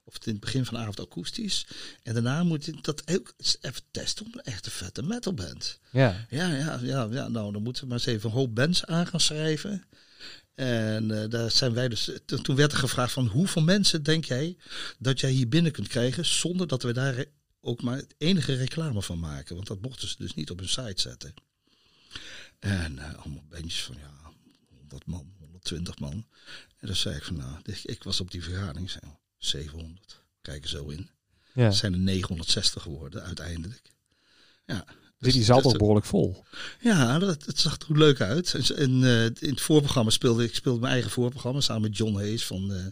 [0.04, 1.68] Of in het begin van de avond akoestisch.
[2.04, 5.80] En daarna moet je dat ook even testen op een echte vette metalband.
[5.92, 6.26] Ja.
[6.30, 9.08] Ja, ja, ja, ja, nou dan moeten we maar eens even een hoop bands aan
[9.08, 9.84] gaan schrijven.
[10.56, 12.12] En eh, daar zijn wij dus.
[12.26, 14.58] Toen toen werd er gevraagd van hoeveel mensen denk jij
[15.00, 17.26] dat jij hier binnen kunt krijgen zonder dat we daar
[17.62, 19.56] ook maar het enige reclame van maken.
[19.56, 21.34] Want dat mochten ze dus niet op hun site zetten.
[22.60, 24.34] En eh, allemaal bandjes van ja,
[24.78, 25.34] 100 man,
[25.70, 26.26] 120 man.
[26.80, 27.54] En dan zei ik van nou,
[27.84, 29.02] ik, was op die vergadering, zei,
[29.38, 30.22] 700.
[30.42, 31.10] Kijk er zo in.
[31.54, 31.72] Ja.
[31.72, 33.92] zijn er 960 geworden uiteindelijk.
[34.66, 34.86] Ja.
[35.20, 36.44] Dus die zaal toch behoorlijk vol.
[36.80, 38.54] ja, dat, het zag er goed leuk uit.
[38.54, 42.16] En, en, eh, in het voorprogramma speelde ik speelde mijn eigen voorprogramma samen met John
[42.16, 42.86] Hayes van, eh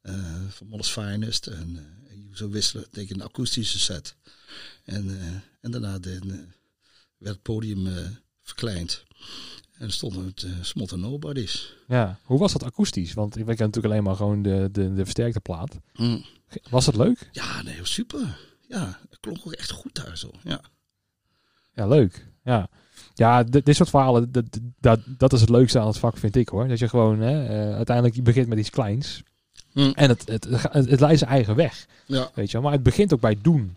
[0.00, 1.46] eh van Finest.
[1.46, 1.96] En
[2.34, 4.16] zo wisselen, denk ik, een akoestische set.
[4.84, 5.20] En,
[5.60, 6.18] en daarna de,
[7.16, 7.88] werd het podium
[8.42, 9.04] verkleind.
[9.80, 11.74] En stonden het uh, Smot and Nobodies.
[11.88, 12.18] Ja.
[12.22, 13.14] Hoe was dat akoestisch?
[13.14, 15.76] Want ik ken natuurlijk alleen maar gewoon de, de, de versterkte plaat.
[16.70, 17.28] Was dat leuk?
[17.32, 18.38] Ja, nee, super.
[18.68, 20.30] Ja, het klonk ook echt goed daar zo.
[20.44, 20.60] Ja.
[21.74, 22.26] Ja, leuk.
[22.44, 22.68] Ja,
[23.14, 24.44] ja dit, dit soort verhalen, dat,
[24.80, 26.68] dat, dat is het leukste aan het vak, vind ik hoor.
[26.68, 29.22] Dat je gewoon, hè, eh, uiteindelijk je begint met iets kleins.
[29.72, 29.90] Hm.
[29.94, 32.30] En het, het, het, het leidt zijn eigen weg, Ja.
[32.34, 32.62] weet je wel.
[32.62, 33.76] Maar het begint ook bij doen.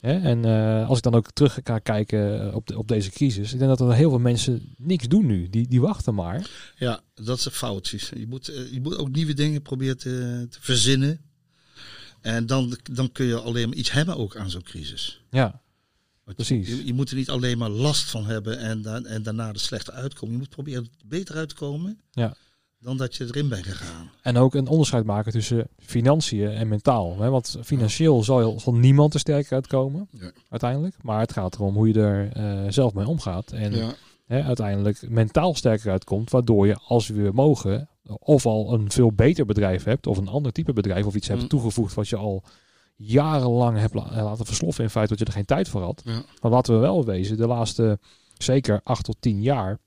[0.00, 0.18] Hè?
[0.20, 3.58] En eh, als ik dan ook terug ga kijken op, de, op deze crisis, ik
[3.58, 5.48] denk dat er heel veel mensen niks doen nu.
[5.48, 6.50] Die, die wachten maar.
[6.76, 8.10] Ja, dat is foutjes.
[8.16, 11.20] Je moet, eh, je moet ook nieuwe dingen proberen te, te verzinnen.
[12.20, 15.24] En dan, dan kun je alleen maar iets hebben ook aan zo'n crisis.
[15.30, 15.62] Ja,
[16.34, 16.68] Precies.
[16.68, 19.92] Je, je moet er niet alleen maar last van hebben en, en daarna de slechte
[19.92, 20.34] uitkomen.
[20.34, 22.36] Je moet proberen er beter uit te komen Ja.
[22.86, 24.10] Dan dat je erin bent gegaan.
[24.22, 27.18] En ook een onderscheid maken tussen financiën en mentaal.
[27.20, 27.30] Hè?
[27.30, 30.30] Want financieel zal, zal niemand er sterker uitkomen, Ja.
[30.50, 30.94] uiteindelijk.
[31.02, 33.52] Maar het gaat erom hoe je er eh, zelf mee omgaat.
[33.52, 33.92] En Ja.
[34.26, 36.30] hè, uiteindelijk mentaal sterker uitkomt.
[36.30, 40.28] Waardoor je, als we weer mogen, of al een veel beter bedrijf hebt, of een
[40.28, 41.48] ander type bedrijf, of iets hebt Mm.
[41.48, 42.42] toegevoegd wat je al
[42.96, 44.84] jarenlang hebt la- laten versloffen.
[44.84, 46.02] In feite dat je er geen tijd voor had.
[46.04, 46.22] Ja.
[46.40, 47.98] Maar laten we wel wezen, de laatste
[48.38, 49.78] zeker acht tot tien jaar.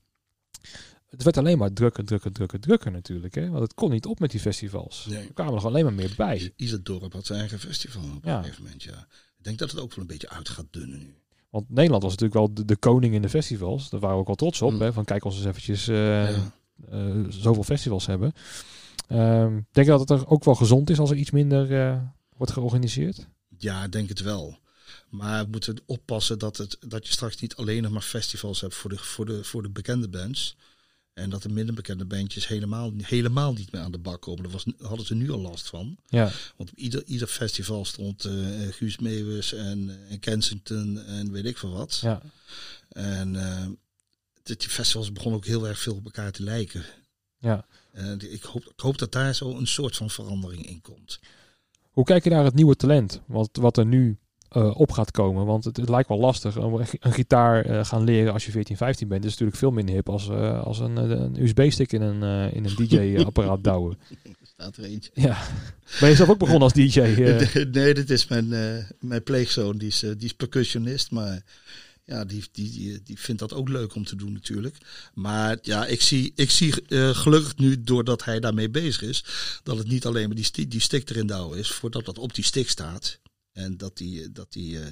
[1.10, 3.36] Het werd alleen maar drukker, drukker, drukker, drukker natuurlijk.
[3.36, 3.50] Hè?
[3.50, 5.06] Want het kon niet op met die festivals.
[5.10, 5.28] Nee.
[5.28, 6.54] Er kwamen er gewoon alleen maar meer bij.
[6.56, 8.38] Ieder dorp had zijn eigen festival op Ja.
[8.38, 8.84] een gegeven moment.
[8.84, 9.08] Ja.
[9.38, 11.14] Ik denk dat het ook wel een beetje uit gaat dunnen nu.
[11.50, 13.90] Want Nederland was natuurlijk wel de, de koning in de festivals.
[13.90, 14.72] Daar waren we ook wel trots op.
[14.72, 14.82] Mm.
[14.82, 14.94] Hè?
[14.94, 15.96] Van kijk ons eens eventjes eh,
[16.32, 16.52] ja.
[16.90, 18.34] eh, zoveel festivals hebben.
[19.08, 22.02] Ehm, denk je dat het er ook wel gezond is als er iets minder eh,
[22.38, 23.28] wordt georganiseerd?
[23.58, 24.58] Ja, denk het wel.
[25.10, 28.76] Maar we moeten oppassen dat, het, dat je straks niet alleen nog maar festivals hebt
[28.76, 30.56] voor de, voor de, voor de bekende bands.
[31.20, 34.44] En dat de minder bekende bandjes helemaal, helemaal niet meer aan de bak komen.
[34.44, 35.98] Daar was, hadden ze nu al last van.
[36.08, 38.34] Ja, Want op ieder, ieder festival stond eh
[38.72, 42.00] Guus Meeuwis en, eh, en Kensington en weet ik veel wat.
[42.02, 42.22] ja.
[42.90, 43.34] En
[44.44, 46.84] die die festivals begonnen ook heel erg veel op elkaar te lijken.
[47.38, 47.66] ja.
[47.92, 51.20] En ik, hoop, ik hoop dat daar zo een soort van verandering in komt.
[51.92, 53.22] Hoe kijk je naar het nieuwe talent?
[53.26, 54.18] Wat, wat er nu
[54.50, 55.46] eh, op gaat komen?
[55.46, 58.46] Want het, het lijkt wel lastig om een gi- een gitaar eh, gaan leren als
[58.46, 59.22] je 14, 15 bent.
[59.22, 62.66] Dat is natuurlijk veel minder hip als, eh, als een, een USB-stick in een, in
[62.66, 63.98] een DJ-apparaat douwen.
[64.24, 65.12] Er staat er eentje.
[65.14, 65.38] Ja.
[66.00, 67.00] Ben je zelf ook begonnen als DJ?
[67.72, 68.48] Nee, dit is mijn,
[69.00, 69.78] mijn pleegzoon.
[69.78, 71.12] Die is, die is percussionist.
[71.12, 71.42] Maar
[72.06, 74.78] ja, die, die, die, die vindt dat ook leuk om te doen natuurlijk.
[75.14, 76.74] Maar ja, ik zie, ik zie
[77.14, 79.26] gelukkig nu, doordat hij daarmee bezig is,
[79.64, 82.44] dat het niet alleen maar die, die stick erin douwen is, voordat dat op die
[82.44, 83.20] stick staat.
[83.52, 84.88] En dat die, eh, dat die, eh,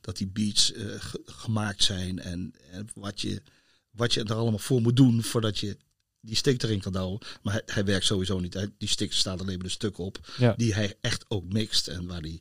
[0.00, 3.42] dat die beats eh, ge- gemaakt zijn en, en wat, je,
[3.90, 5.76] wat je er allemaal voor moet doen voordat je
[6.20, 7.20] die stick erin kan douwen.
[7.42, 8.54] Maar hij, hij werkt sowieso niet.
[8.54, 10.54] Hij, die stick staat alleen maar een stuk op ja.
[10.56, 12.40] die hij echt ook mixt en waar hij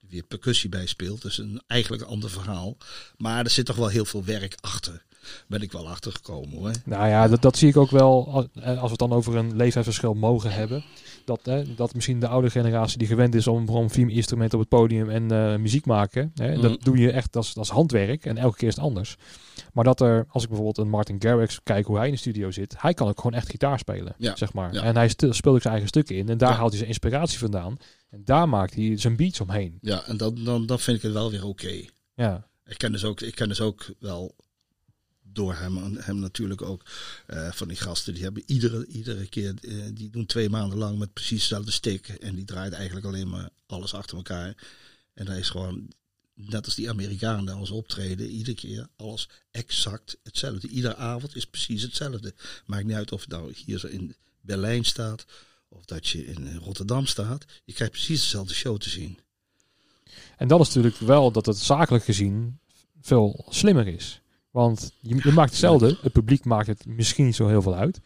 [0.00, 1.22] weer percussie bij speelt.
[1.22, 2.76] Dus een, eigenlijk een ander verhaal.
[3.16, 5.04] Maar er zit toch wel heel veel werk achter.
[5.46, 6.70] Ben ik wel achter gekomen hoor.
[6.84, 9.36] Nou ja, dat, dat zie ik ook wel als, eh, als we het dan over
[9.36, 10.84] een leeftijdsverschil mogen hebben.
[11.24, 14.64] Dat, hè, dat misschien de oude generatie die gewend is om gewoon vier instrumenten op
[14.70, 16.32] het podium en eh, muziek maken.
[16.34, 16.60] Hè, Mhm.
[16.62, 19.16] Dat doe je echt als, als handwerk en elke keer is het anders.
[19.72, 22.50] Maar dat er, als ik bijvoorbeeld een Martin Garrix kijk hoe hij in de studio
[22.50, 24.74] zit, hij kan ook gewoon echt gitaar spelen, Ja, zeg maar.
[24.74, 24.82] ja.
[24.82, 26.56] En hij speelt ook zijn eigen stukken in en daar Ja.
[26.56, 27.76] haalt hij zijn inspiratie vandaan.
[28.10, 29.78] En daar maakt hij zijn beats omheen.
[29.80, 31.80] Ja, en dan, dan, dan vind ik het wel weer oké.
[32.14, 34.34] Ja, Ik ken dus ook, ik ken dus ook wel
[35.38, 36.82] door hem, hem natuurlijk ook
[37.26, 38.14] eh, van die gasten.
[38.14, 42.08] Die hebben iedere, iedere keer, eh, die doen twee maanden lang met precies dezelfde stick.
[42.08, 44.54] En die draait eigenlijk alleen maar alles achter elkaar.
[45.14, 45.88] En dat is gewoon,
[46.34, 50.68] net als die Amerikanen als optreden, iedere keer alles exact hetzelfde.
[50.68, 52.34] Iedere avond is precies hetzelfde.
[52.66, 55.24] Maakt niet uit of het nou hier zo in Berlijn staat
[55.68, 57.44] of dat je in Rotterdam staat.
[57.64, 59.18] Je krijgt precies dezelfde show te zien.
[60.36, 62.58] En dat is natuurlijk wel dat het zakelijk gezien
[63.00, 64.20] veel slimmer is.
[64.50, 65.98] Want je, je maakt hetzelfde.
[66.02, 68.00] Het publiek maakt het misschien niet zo heel veel uit.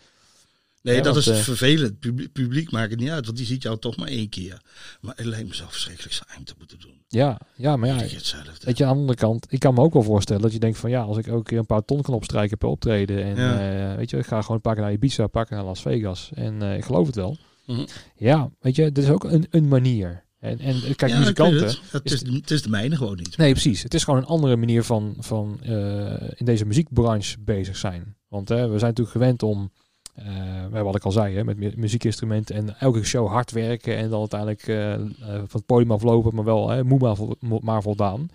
[0.82, 1.98] Nee, Ja, dat want, is eh, vervelend.
[1.98, 4.60] Publiek, publiek maakt het niet uit, want die ziet jou toch maar één keer.
[5.00, 7.02] Maar het lijkt me zo verschrikkelijk saai om te moeten doen.
[7.08, 8.50] Ja, ja, maar ja, hetzelfde.
[8.64, 10.78] Weet je, aan de andere kant, ik kan me ook wel voorstellen dat je denkt
[10.78, 13.24] van ja, als ik ook een keer een paar ton kan opstrijken per optreden.
[13.24, 13.90] En Ja.
[13.90, 16.30] eh, weet je, ik ga gewoon een paar keer naar Ibiza, keer naar Las Vegas.
[16.34, 17.36] En eh, ik geloof het wel.
[17.66, 17.86] Mhm.
[18.16, 20.24] Ja, weet je, dit is ook een, een manier.
[20.42, 21.66] En, en kijk, ja, muzikanten.
[21.66, 21.80] het.
[21.90, 23.36] Het is, het is de mijne gewoon niet.
[23.36, 23.82] Nee, precies.
[23.82, 28.16] Het is gewoon een andere manier van, van eh, in deze muziekbranche bezig zijn.
[28.28, 29.70] Want we zijn natuurlijk gewend om,
[30.14, 34.10] eh, wat ik al zei, hè, met mu- muziekinstrumenten en elke show hard werken en
[34.10, 34.94] dan uiteindelijk eh,
[35.26, 38.28] van het podium aflopen, maar wel hè, moe maar, vol- mo- maar voldaan.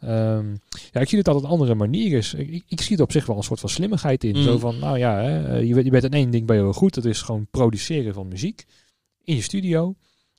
[0.00, 0.46] Ehm,
[0.92, 2.34] ja, ik zie dat dat een andere manier is.
[2.34, 4.36] Ik, ik, ik zie er op zich wel een soort van slimmigheid in.
[4.36, 4.42] Mm.
[4.42, 6.72] Zo van, nou ja, hè, je, bent- je bent in één ding ben je wel
[6.72, 6.94] goed.
[6.94, 8.64] Dat is gewoon produceren van muziek
[9.24, 9.94] in je studio.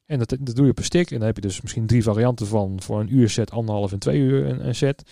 [0.09, 1.11] En dat, dat doe je op een stick.
[1.11, 2.81] En dan heb je dus misschien drie varianten van.
[2.81, 5.03] Voor een uur set, anderhalf en twee uur een, een set.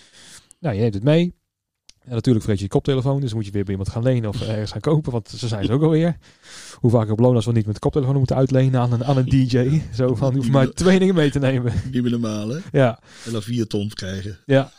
[0.60, 1.34] Nou, je neemt het mee.
[2.04, 3.20] En natuurlijk vergeet je je koptelefoon.
[3.20, 5.12] Dus moet je weer bij iemand gaan lenen of ergens gaan kopen.
[5.12, 6.16] Want ze zijn ze ook alweer.
[6.74, 9.24] Hoe vaak heb als we niet met de koptelefoon moeten uitlenen aan een, aan een
[9.28, 9.80] DJ.
[9.94, 11.72] Zo van, je hoeft maar twee dingen mee te nemen.
[11.92, 12.58] Meer normaal, hè?
[12.72, 14.38] Ja, En dan vier ton krijgen.
[14.46, 14.72] ja.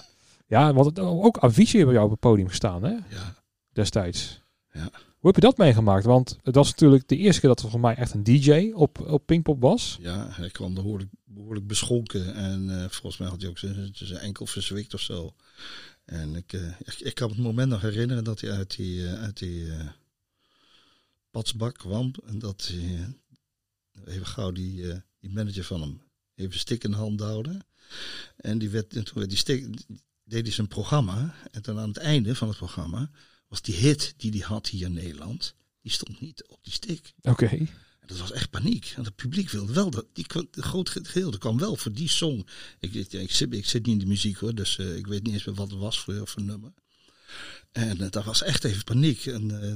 [0.48, 2.90] Ja, want het, ook Avicii hebben jou op het podium gestaan, hè?
[2.90, 3.36] Ja.
[3.74, 4.42] Destijds.
[4.72, 4.90] Ja.
[5.20, 6.06] Hoe heb je dat meegemaakt?
[6.06, 9.00] Want het was natuurlijk de eerste keer dat er voor mij echt een DJ op,
[9.00, 9.98] op Pinkpop was.
[10.02, 12.36] Ja, hij kwam behoorlijk, behoorlijk beschonken.
[12.36, 15.36] En eh, volgens mij had hij ook zijn, enkel verzwikt of zo.
[16.06, 19.38] En ik, eh, ik, kan het moment nog herinneren dat hij uit die, eh, uit
[19.38, 19.72] die
[21.32, 22.14] patsbak kwam.
[22.26, 23.14] En dat hij
[24.06, 24.86] even gauw die,
[25.20, 26.02] die manager van hem
[26.36, 27.66] even een stick in de hand houden.
[28.36, 29.68] En, die werd, en toen werd die stick,
[30.24, 31.34] deed hij zijn programma.
[31.52, 33.10] En dan aan het einde van het programma
[33.50, 35.56] was die hit die hij had hier in Nederland.
[35.82, 37.14] Die stond niet op die stick.
[37.22, 37.46] Oké.
[37.46, 37.68] En
[38.06, 38.92] Dat was echt paniek.
[38.96, 40.06] Want het publiek wilde wel dat.
[40.14, 42.48] Die, de groot gedeelte kwam wel voor die song.
[42.80, 45.24] Ik, ik, ik, zit, ik zit niet in de muziek hoor, dus eh, ik weet
[45.24, 46.74] niet eens meer wat het was voor, voor nummer.
[47.72, 49.26] En eh, dat was echt even paniek.
[49.26, 49.74] En eh,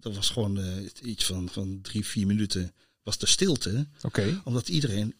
[0.00, 2.72] dat was gewoon eh, iets van, van drie, vier minuten.
[3.02, 3.88] Was de stilte.
[4.02, 4.40] Oké.
[4.44, 5.14] Omdat iedereen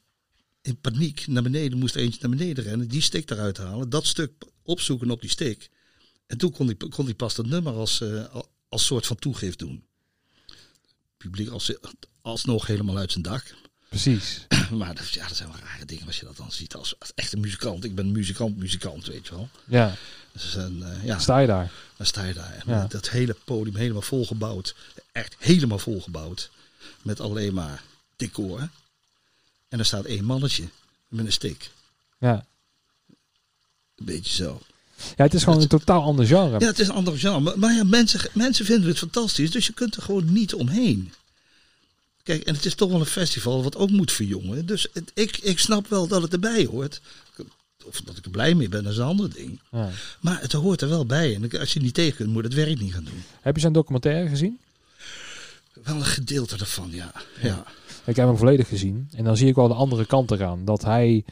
[0.63, 2.89] in paniek naar beneden moest eentje naar beneden rennen.
[2.89, 3.91] Die stick eruit halen.
[3.91, 4.33] Dat stuk
[4.63, 5.71] opzoeken op die stick.
[6.27, 9.17] En toen kon hij, kon hij pas dat nummer als, eh, al- als soort van
[9.17, 9.85] toegift doen.
[11.17, 11.73] Publiek als,
[12.23, 13.55] alsnog helemaal uit zijn dak.
[13.89, 14.47] Precies.
[14.71, 17.13] Maar dat, ja, dat zijn wel rare dingen als je dat dan ziet als, als
[17.15, 17.85] echte muzikant.
[17.85, 19.49] Ik ben muzikant, muzikant, weet je wel.
[19.65, 19.95] Ja.
[20.33, 21.73] Dus, en, eh, ja, Sta je daar?
[21.97, 22.53] dan sta je daar.
[22.53, 22.87] En Ja.
[22.87, 24.75] Dat hele podium helemaal volgebouwd.
[25.13, 26.51] Echt helemaal volgebouwd.
[27.03, 27.83] Met alleen maar
[28.17, 28.69] decor.
[29.69, 30.69] En er staat één mannetje
[31.09, 31.71] met een stick.
[32.19, 32.47] Ja.
[33.97, 34.63] Een beetje zo.
[35.17, 36.61] Ja, het is gewoon een totaal ander genre.
[36.61, 37.41] Ja, het is een ander genre.
[37.41, 39.51] Maar, maar ja, mensen, mensen vinden het fantastisch.
[39.51, 41.13] Dus je kunt er gewoon niet omheen.
[42.23, 44.67] Kijk, en het is toch wel een festival wat ook moet verjongen.
[44.67, 47.01] Dus het, ik, ik snap wel dat het erbij hoort.
[47.85, 49.61] Of dat ik er blij mee ben, dat is een ander ding.
[49.71, 49.91] Ja.
[50.21, 51.35] Maar het hoort er wel bij.
[51.35, 53.23] En als je niet tegen kunt, moet je het werk niet gaan doen.
[53.41, 54.59] Heb je zijn documentaire gezien?
[55.83, 57.13] Wel een gedeelte ervan, ja.
[57.41, 57.65] ja.
[58.05, 59.09] Ik heb hem volledig gezien.
[59.15, 60.65] En dan zie ik wel de andere kant eraan.
[60.65, 61.25] Dat hij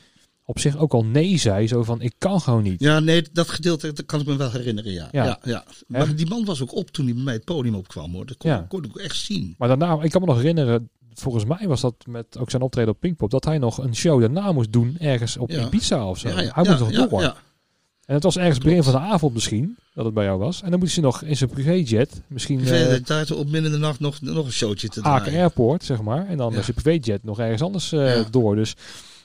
[0.52, 1.66] op zich ook al nee zei.
[1.68, 2.80] Zo van, ik kan gewoon niet.
[2.80, 5.08] Ja, nee, dat gedeelte dat kan ik me wel herinneren, ja.
[5.12, 5.24] Ja.
[5.24, 5.38] ja.
[5.44, 8.26] ja, Maar die man was ook op toen hij bij mij het podium opkwam, hoor.
[8.26, 8.66] Dat kon, Ja.
[8.68, 9.54] kon ik ook echt zien.
[9.58, 12.90] Maar daarna, ik kan me nog herinneren, volgens mij was dat met ook zijn optreden
[12.90, 15.66] op Pinkpop, dat hij nog een show daarna moest doen ergens op Ja.
[15.66, 16.28] Ibiza of zo.
[16.28, 17.20] Ja, ja, hij moest nog door.
[17.22, 17.36] ja.
[18.02, 20.62] En het was ergens begin van de avond misschien, dat het bij jou was.
[20.62, 23.78] En dan moest hij nog in zijn privéjet, misschien eh daar op midden in de
[23.78, 25.40] nacht nog, nog een showtje te Aken draaien.
[25.40, 26.26] Airport, zeg maar.
[26.26, 28.56] En dan met zijn privéjet nog ergens anders eh, door.
[28.56, 28.74] Dus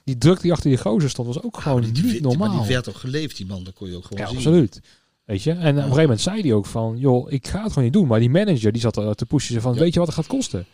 [0.08, 2.47] die druk die achter die gozer stond, was ook gewoon die, niet die- normaal.
[2.49, 3.64] Maar die werd ook geleefd, die man.
[3.64, 4.38] Dat kon je ook gewoon Ja, zien.
[4.38, 4.80] absoluut.
[5.26, 5.51] Weet je?
[5.51, 7.93] En op een gegeven moment zei hij ook van, joh, ik ga het gewoon niet
[7.93, 8.08] doen.
[8.08, 10.66] Maar die manager, die zat er te pushen van, weet je wat het gaat kosten?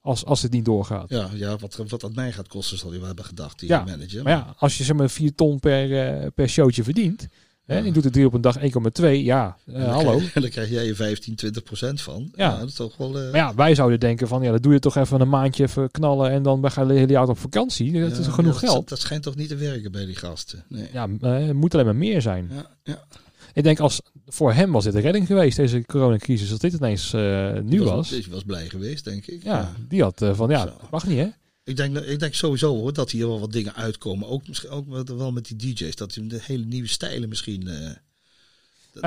[0.00, 1.10] Als, als het niet doorgaat.
[1.10, 3.84] Ja, ja wat, wat dat mij gaat kosten, zal hij wel hebben gedacht, die Ja,
[3.84, 4.22] manager.
[4.22, 7.28] Maar ja, als je zeg maar 4 ton per, eh, per showtje verdient.
[7.68, 8.64] Hè, je doet het drie op een dag 1,2.
[9.10, 10.20] Ja, dan hallo.
[10.34, 12.30] Dan krijg jij je 15, 20 procent van.
[12.34, 12.50] Ja.
[12.50, 12.58] Ja.
[12.58, 13.08] dat is toch wel...
[13.18, 15.62] eh, Maar ja, wij zouden denken van, ja, dat doe je toch even een maandje
[15.64, 16.30] even knallen.
[16.30, 18.00] En dan ga je de hele jaar op vakantie.
[18.00, 18.88] Dat ja, is genoeg dat, geld.
[18.88, 20.64] Dat schijnt toch niet te werken bij die gasten.
[20.68, 20.88] Nee.
[20.92, 22.50] Ja, eh, het moet alleen maar meer zijn.
[22.54, 23.04] Ja, ja.
[23.52, 26.50] Ik denk als voor hem was dit een redding geweest, deze coronacrisis.
[26.50, 28.08] Als dit ineens nu Die was.
[28.08, 29.42] Die was blij geweest, denk ik.
[29.42, 30.64] Ja, die had van, ja, Zo.
[30.64, 31.28] dat mag niet hè.
[31.68, 34.28] Ik denk, dat- ik denk sowieso hoor, dat hier wel wat dingen uitkomen.
[34.28, 35.96] Ook, misschien, ook wel- met die DJ's.
[35.96, 37.68] Dat die de hele nieuwe stijlen misschien...
[37.68, 37.90] eh,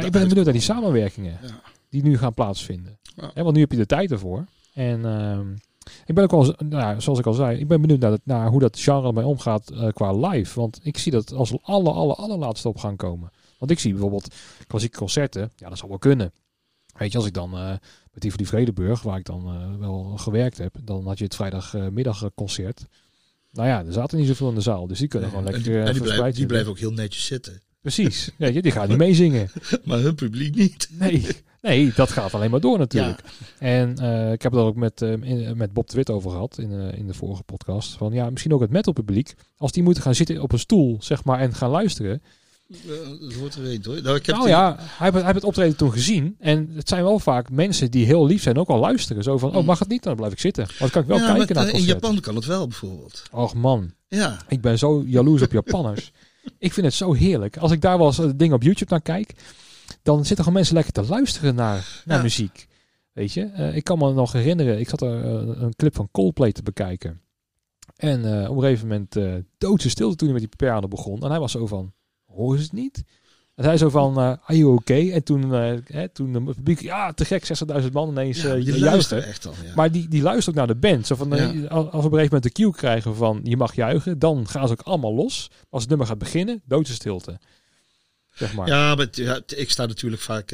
[0.05, 1.61] ik ben benieuwd naar die samenwerkingen Ja.
[1.89, 2.99] die nu gaan plaatsvinden.
[3.15, 3.43] Ja.
[3.43, 4.45] Want nu heb je de tijd ervoor.
[4.73, 5.51] En ehm,
[6.05, 8.49] ik ben ook wel, nou, zoals ik al zei, ik ben benieuwd naar, het, naar
[8.49, 10.59] hoe dat genre ermee omgaat eh, qua live.
[10.59, 13.31] Want ik zie dat als alle, alle, allerlaatste op gaan komen.
[13.57, 14.35] Want ik zie bijvoorbeeld
[14.67, 16.31] klassieke concerten, ja, dat zal wel kunnen.
[16.97, 17.73] Weet je, als ik dan eh
[18.11, 21.23] met die van die Vredeburg, waar ik dan eh, wel gewerkt heb, dan had je
[21.23, 22.85] het vrijdagmiddagconcert.
[23.51, 25.71] Nou ja, er zaten niet zoveel in de zaal, dus die kunnen gewoon En lekker
[25.71, 26.47] die, eh, en die, blijven, die zitten.
[26.47, 27.61] blijven ook heel netjes zitten.
[27.81, 29.49] Precies, Weet je, die gaan niet meezingen.
[29.85, 30.89] Maar hun publiek niet.
[30.99, 31.27] Nee,
[31.61, 33.19] Nee, dat gaat alleen maar door natuurlijk.
[33.59, 36.71] En eh, ik heb het ook met, in- met Bob de Wit over gehad in,
[36.71, 37.97] in de vorige podcast.
[37.97, 39.33] Van ja, misschien ook het metalpubliek.
[39.57, 42.21] Als die moeten gaan zitten op een stoel, zeg maar, en gaan luisteren.
[42.71, 44.01] Eh, dat er hoor.
[44.01, 46.35] Nou, ik heb nou ja, hij heeft, hij heeft het optreden toen gezien.
[46.39, 49.23] En het zijn wel vaak mensen die heel lief zijn, ook al luisteren.
[49.23, 50.03] Zo van, oh mag het niet?
[50.03, 50.65] Dan blijf ik zitten.
[50.79, 52.01] Want dan kan ik wel ja, kijken naar het in concert.
[52.01, 53.23] Japan kan het wel bijvoorbeeld.
[53.31, 56.11] Och man, Ja, ik ben zo jaloers op Japanners.
[56.59, 57.57] ik vind het zo heerlijk.
[57.57, 59.33] Als ik daar wel eens eh, dingen op YouTube naar kijk,
[60.03, 62.23] dan zitten gewoon mensen lekker te luisteren naar, naar Ja.
[62.23, 62.67] muziek.
[63.13, 65.25] Weet je, Eh, ik kan me nog herinneren, ik zat er
[65.61, 67.21] een clip van Coldplay te bekijken.
[67.95, 69.15] En op een gegeven moment
[69.57, 71.21] doodse stilte toen hij met die piano begon.
[71.23, 71.93] En hij was zo van,
[72.35, 73.03] hoor je het niet?
[73.55, 75.11] En hij zo van, eh are you okay?
[75.11, 78.61] En toen, eh, hè, toen het publiek, ja, te gek, 60.000 man ineens ja eh
[78.63, 78.79] juichen.
[78.79, 79.53] luisteren echt al.
[79.63, 79.73] Ja.
[79.75, 81.07] Maar die, die luistert ook naar de band.
[81.07, 81.45] Zo van, Ja.
[81.45, 84.47] als als we op een gegeven moment de cue krijgen van je mag juichen, dan
[84.47, 85.49] gaan ze ook allemaal los.
[85.69, 87.39] Als het nummer gaat beginnen, doodse stilte.
[88.33, 88.67] Zeg maar.
[88.67, 89.07] Ja, maar
[89.55, 90.51] ik sta natuurlijk vaak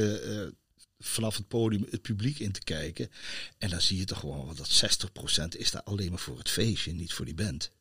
[1.00, 3.10] vanaf het podium het publiek in te kijken.
[3.58, 6.94] En dan zie je toch gewoon dat 60% is daar alleen maar voor het feestje,
[6.94, 7.72] niet voor die band.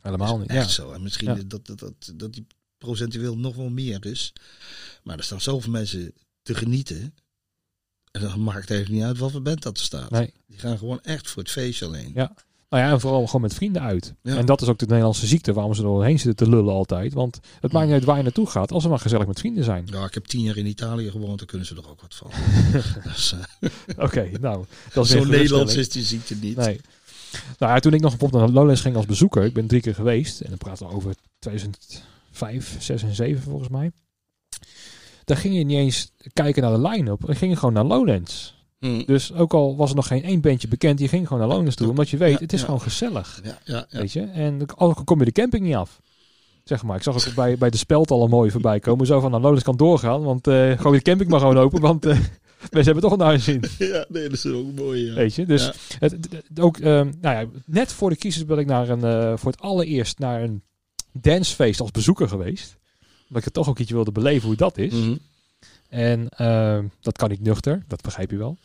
[0.00, 0.48] Helemaal niet.
[0.48, 0.60] is Ja.
[0.60, 0.92] echt zo.
[0.92, 1.42] En misschien Ja.
[1.46, 2.46] dat, dat, dat, dat die
[2.82, 4.32] procentueel nog wel meer is.
[5.02, 6.12] Maar er staan zoveel mensen
[6.42, 7.14] te genieten.
[8.10, 10.10] En dan maakt het eigenlijk niet uit wat voor band dat er staat.
[10.10, 10.32] Nee.
[10.46, 12.12] Die gaan gewoon echt voor het feestje alleen.
[12.14, 12.34] Ja.
[12.72, 14.14] Nou ja, en vooral gewoon met vrienden uit.
[14.22, 14.36] Ja.
[14.36, 17.12] En dat is ook de Nederlandse ziekte waarom ze er doorheen zitten te lullen altijd.
[17.12, 19.64] Want het maakt niet uit waar je naartoe gaat, als ze maar gezellig met vrienden
[19.64, 19.86] zijn.
[19.90, 22.30] Ja, ik heb tien jaar in Italië gewoond, dan kunnen ze er ook wat van.
[23.12, 23.70] dus, eh,
[24.06, 26.56] Oké, nou, dat is zo Nederlands is die ziekte niet.
[26.56, 26.80] Nee.
[27.58, 29.94] Nou ja, toen ik nog bijvoorbeeld naar Lowlands ging als bezoeker, ik ben drie keer
[29.94, 31.14] geweest, en dan praten we over
[32.32, 33.90] 2005, 6 en 7 volgens mij.
[35.24, 38.60] Daar ging je niet eens kijken naar de line-up, dan ging je gewoon naar Lowlands.
[38.78, 39.02] Hm.
[39.06, 41.76] Dus ook al was er nog geen één bandje bekend, je ging gewoon naar Lowlands
[41.76, 42.64] toe, omdat je weet, Ja, het is ja.
[42.64, 43.40] gewoon gezellig.
[43.44, 43.98] Ja, ja, ja.
[44.00, 44.20] Weet je?
[44.20, 46.00] En ook kom je de camping niet af.
[46.64, 49.06] Zeg maar, ik zag ook bij, bij de speld al een mooi voorbij komen.
[49.06, 52.06] Zo van, nou, Lowlands kan doorgaan, want eh gooi de camping maar gewoon open, want
[52.06, 52.18] eh,
[52.72, 53.62] mensen hebben toch een huis in.
[53.78, 55.04] Ja, nee, dat is ook mooi.
[55.06, 55.14] Ja.
[55.14, 55.72] Weet je, dus Ja.
[55.98, 59.36] het, het- ook, ehm, nou ja, net voor de kiezers ben ik naar een, eh,
[59.36, 60.62] voor het allereerst naar een
[61.12, 62.76] dancefeest als bezoeker geweest.
[63.00, 64.92] Omdat ik het toch ook iets wilde beleven hoe dat is.
[64.92, 65.16] Mhm.
[65.88, 68.56] En ehm, dat kan ik nuchter, dat begrijp je wel.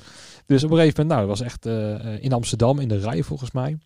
[0.45, 3.23] Dus op een gegeven moment, nou, dat was echt eh, in Amsterdam, in de rij
[3.23, 3.77] volgens mij.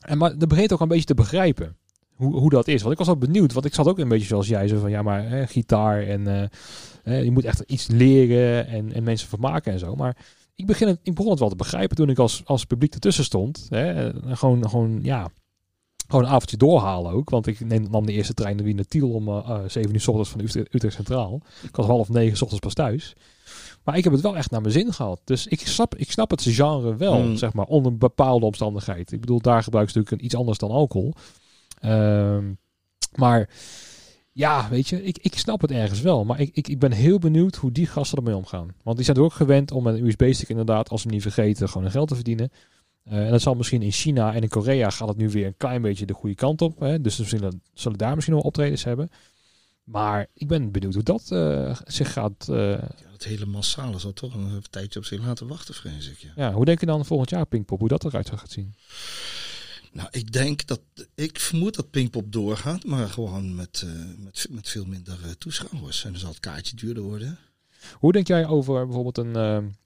[0.00, 1.76] En maar dat begint ook een beetje te begrijpen
[2.14, 2.80] hoe, hoe dat is.
[2.80, 4.90] Want ik was ook benieuwd, want ik zat ook een beetje zoals jij, zo van
[4.90, 6.48] ja, maar hè, gitaar en eh,
[7.02, 9.94] hè, je moet echt iets leren en, en mensen vermaken en zo.
[9.94, 10.16] Maar
[10.54, 13.24] ik, begin het, ik begon het wel te begrijpen toen ik als, als publiek ertussen
[13.24, 13.66] stond.
[13.68, 15.30] Hè, gewoon, gewoon, ja,
[16.10, 17.30] gewoon een avondje doorhalen ook.
[17.30, 19.94] Want ik neem, nam de eerste trein naar Wien naar Tiel om eh, eh, 7
[19.94, 21.40] uur s ochtends van Utrecht, Utrecht Centraal.
[21.62, 23.14] Ik was half negen s ochtends pas thuis.
[23.84, 25.20] Maar ik heb het wel echt naar mijn zin gehad.
[25.24, 27.36] Dus ik snap, ik snap het genre wel, Mm.
[27.36, 29.14] zeg maar, onder bepaalde omstandigheden.
[29.14, 31.14] Ik bedoel, daar gebruiken ze natuurlijk een, iets anders dan alcohol.
[31.80, 32.52] Ehm,
[33.14, 33.48] maar
[34.32, 36.24] ja, weet je, ik, ik snap het ergens wel.
[36.24, 38.68] Maar ik, ik, ik ben heel benieuwd hoe die gasten ermee omgaan.
[38.82, 41.24] Want die zijn er ook gewend om met een USB-stick inderdaad, als ze hem niet
[41.32, 42.50] vergeten, gewoon hun geld te verdienen.
[43.10, 45.56] Eh, en dat zal misschien in China en in Korea gaat het nu weer een
[45.56, 46.80] klein beetje de goede kant op.
[46.80, 47.00] Hè?
[47.00, 49.10] Dus zullen, zullen daar misschien wel optredens hebben.
[49.84, 52.48] Maar ik ben benieuwd hoe dat eh, zich gaat.
[52.48, 56.18] eh, Ja, dat hele massale zal toch een tijdje op zich laten wachten, vrees ik.
[56.18, 56.32] Ja.
[56.36, 58.74] ja, hoe denk je dan volgend jaar Pinkpop, hoe dat eruit gaat zien?
[59.92, 60.80] Nou, ik denk dat,
[61.14, 63.86] ik vermoed dat Pinkpop doorgaat, maar gewoon met,
[64.18, 66.04] met, met veel minder toeschouwers.
[66.04, 67.38] En dan zal het kaartje duurder worden.
[67.92, 69.34] Hoe denk jij over bijvoorbeeld een,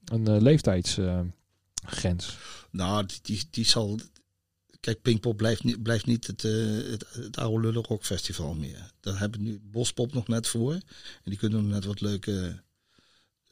[0.04, 0.40] een eh,
[1.84, 2.36] leeftijdsgrens?
[2.70, 4.00] Nou, die, die, die zal.
[4.80, 6.52] Kijk, Pinkpop blijft niet, blijft niet het, eh,
[6.90, 8.90] het, het oude Lullen Rock Festival meer.
[9.00, 10.72] Daar hebben we nu Bospop nog net voor.
[10.72, 10.82] En
[11.24, 12.62] die kunnen nog net wat leuke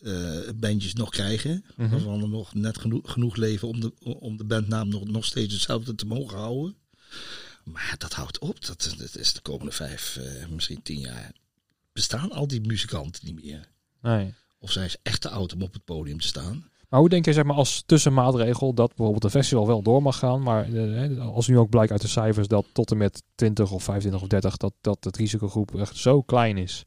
[0.03, 1.65] eh, bandjes nog krijgen.
[1.77, 1.91] Mhm.
[1.91, 5.53] Waarvan er nog net genoeg, genoeg leven om de, om de bandnaam nog, nog steeds
[5.53, 6.77] hetzelfde te mogen houden.
[7.65, 8.65] Maar dat houdt op.
[8.65, 11.33] Dat, dat is de komende vijf, eh, misschien tien jaar.
[11.93, 13.69] Bestaan al die muzikanten niet meer?
[14.01, 14.35] Nee.
[14.59, 16.71] Of zijn ze echt te oud om op het podium te staan?
[16.93, 20.19] Maar hoe denk je zeg maar, als tussenmaatregel dat bijvoorbeeld een festival wel door mag
[20.19, 23.73] gaan, maar eh, als nu ook blijkt uit de cijfers dat tot en met 20
[23.73, 26.85] of 25 of 30 dat, dat het risicogroep echt zo klein is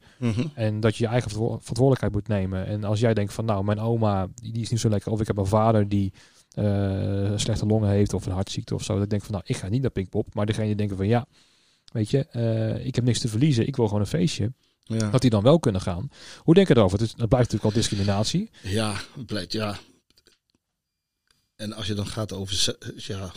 [0.54, 2.66] en dat je je eigen verantwo- verantwoordelijkheid moet nemen.
[2.66, 5.20] En als jij denkt van nou, mijn oma die, die is niet zo lekker of
[5.20, 6.12] ik heb een vader die
[6.50, 9.56] eh, slechte longen heeft of een hartziekte of zo, dat ik denk van nou, ik
[9.56, 11.26] ga niet naar Pinkpop, maar degene die denken van ja,
[11.92, 15.10] weet je, eh, ik heb niks te verliezen, ik wil gewoon een feestje, Ja.
[15.10, 16.08] dat die dan wel kunnen gaan.
[16.38, 16.98] Hoe denk je erover?
[16.98, 18.50] Het, blijft natuurlijk al discriminatie.
[18.62, 18.94] Ja,
[19.26, 19.76] het ja.
[21.56, 23.32] En als je dan gaat over ja,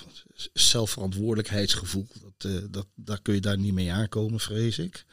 [0.54, 5.06] zelfverantwoordelijkheidsgevoel, dat, eh, dat, daar kun je daar niet mee aankomen, vrees ik.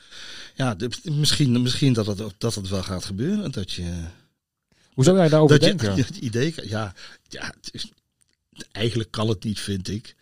[0.54, 3.50] Ja, de- misschien, misschien dat, het, dat het wel gaat gebeuren.
[3.52, 4.04] Dat je,
[4.92, 5.96] Hoe zou jij daarover dat denken?
[5.96, 6.94] je het idee, ja,
[7.28, 7.90] ja het is,
[8.72, 10.14] eigenlijk kan het niet, vind ik.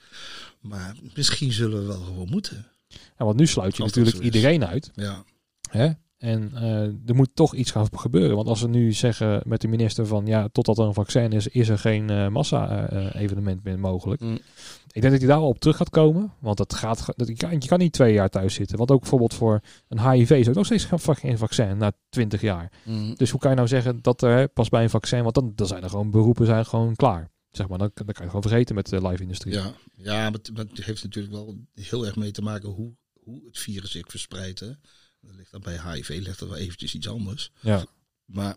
[0.60, 2.66] Maar misschien zullen we wel gewoon moeten.
[2.88, 4.90] Ja, want nu sluit je natuurlijk iedereen uit.
[4.94, 5.24] Ja,
[5.70, 5.90] Hè?
[6.24, 8.36] En eh, er moet toch iets gaan gebeuren.
[8.36, 11.48] Want als we nu zeggen met de minister van ja, totdat er een vaccin is,
[11.48, 14.20] is er geen eh, massa-evenement meer mogelijk.
[14.20, 14.38] Mm.
[14.92, 16.32] Ik denk dat hij daar wel op terug gaat komen.
[16.40, 18.78] Want dat gaat, dat, je, kan, je kan niet twee jaar thuis zitten.
[18.78, 22.72] Want ook bijvoorbeeld voor een HIV is ook nog steeds geen vaccin na 20 jaar.
[22.84, 23.14] Mm.
[23.14, 25.66] Dus hoe kan je nou zeggen dat er pas bij een vaccin, want dan, dan
[25.66, 27.30] zijn er gewoon beroepen zijn gewoon klaar.
[27.50, 29.54] Zeg maar, dan, dan kan je gewoon vergeten met de live-industrie.
[29.54, 32.94] Ja, ja maar, het, maar het heeft natuurlijk wel heel erg mee te maken hoe,
[33.12, 34.60] hoe het virus zich verspreidt.
[34.60, 34.70] Hè.
[35.26, 37.50] Dat ligt dan bij HIV ligt dat wel eventjes iets anders.
[37.60, 37.86] Ja.
[38.24, 38.56] Maar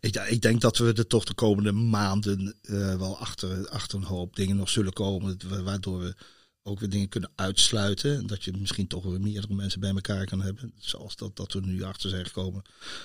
[0.00, 4.04] ik, ik denk dat we er toch de komende maanden eh, wel achter, achter een
[4.04, 5.38] hoop dingen nog zullen komen.
[5.48, 6.14] wa- Waardoor we
[6.62, 8.16] ook weer dingen kunnen uitsluiten.
[8.16, 10.72] En dat je misschien toch weer meerdere mensen bij elkaar kan hebben.
[10.78, 12.62] Zoals dat, dat we nu achter zijn gekomen.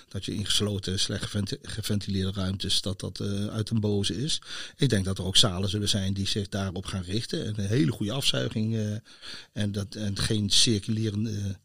[0.08, 4.42] Dat je in gesloten, slecht geventi- geventileerde ruimtes, dat dat eh, uit een boze is.
[4.78, 7.46] Ik denk dat er ook zalen zullen zijn die zich daarop gaan richten.
[7.46, 8.76] En een hele goede afzuiging.
[8.76, 8.96] eh,
[9.54, 11.60] en, dat, en geen circulerende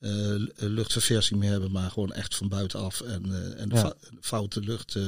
[0.00, 3.94] eh, luchtverversing meer hebben, maar gewoon echt van buitenaf en, eh, en Ja.
[4.20, 5.02] foute lucht eh,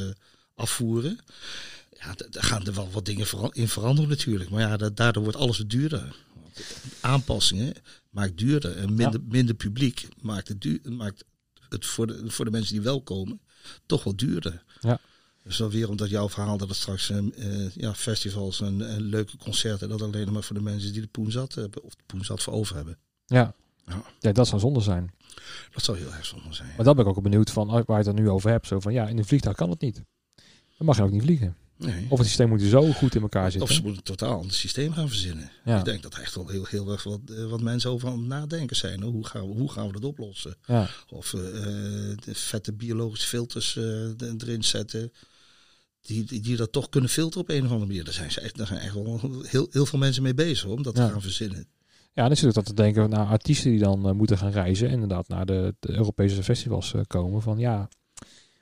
[0.54, 1.18] afvoeren.
[1.98, 4.50] Ja, daar gaan er wel wat dingen in veranderen natuurlijk.
[4.50, 6.16] Maar ja, da- daardoor wordt alles duurder.
[7.00, 7.74] Aanpassingen
[8.10, 8.76] maakt duurder.
[8.76, 11.24] En minder, minder publiek maakt het, duur, maakt
[11.68, 13.40] het voor de, voor de mensen die wel komen
[13.86, 14.62] toch wel duurder.
[14.80, 15.00] Ja.
[15.42, 17.12] Dus dan weer omdat jouw verhaal dat het straks
[17.74, 21.30] ja, festivals en, en leuke concerten, dat alleen maar voor de mensen die de poen
[21.30, 22.98] zat hebben, of de poen zat voor over hebben.
[23.26, 23.54] Ja.
[23.92, 24.02] Ja.
[24.20, 25.10] ja, dat zou zonde zijn.
[25.72, 26.72] Dat zou heel erg zonde zijn.
[26.76, 28.66] Maar dan ben ik ook benieuwd van waar je het er nu over hebt.
[28.66, 30.02] Zo van ja, in een vliegtuig kan het niet.
[30.78, 31.56] Dan mag je ook niet vliegen.
[31.76, 32.06] Nee.
[32.08, 33.76] Of het systeem moet zo goed in elkaar Of ze zitten.
[33.82, 35.50] moeten een totaal ander systeem gaan verzinnen.
[35.64, 35.78] Ja.
[35.78, 38.26] Ik denk dat echt wel heel, heel erg wat, eh, wat mensen over aan het
[38.26, 39.02] nadenken zijn.
[39.02, 40.56] Hoe gaan we, hoe gaan we dat oplossen?
[40.66, 40.88] Ja.
[41.08, 45.12] Of eh, de vette biologische filters eh, erin zetten.
[46.00, 48.04] Die, die, die dat toch kunnen filteren op een of andere manier.
[48.04, 50.82] Daar zijn, ze echt, daar zijn echt wel heel, heel veel mensen mee bezig om
[50.82, 51.06] dat Ja.
[51.06, 51.66] te gaan verzinnen.
[52.14, 54.86] Ja, dan zit ik dan te denken naar artiesten die dan eh, moeten gaan reizen.
[54.86, 57.42] En inderdaad naar de, de Europese festivals eh, komen.
[57.42, 57.88] Van ja,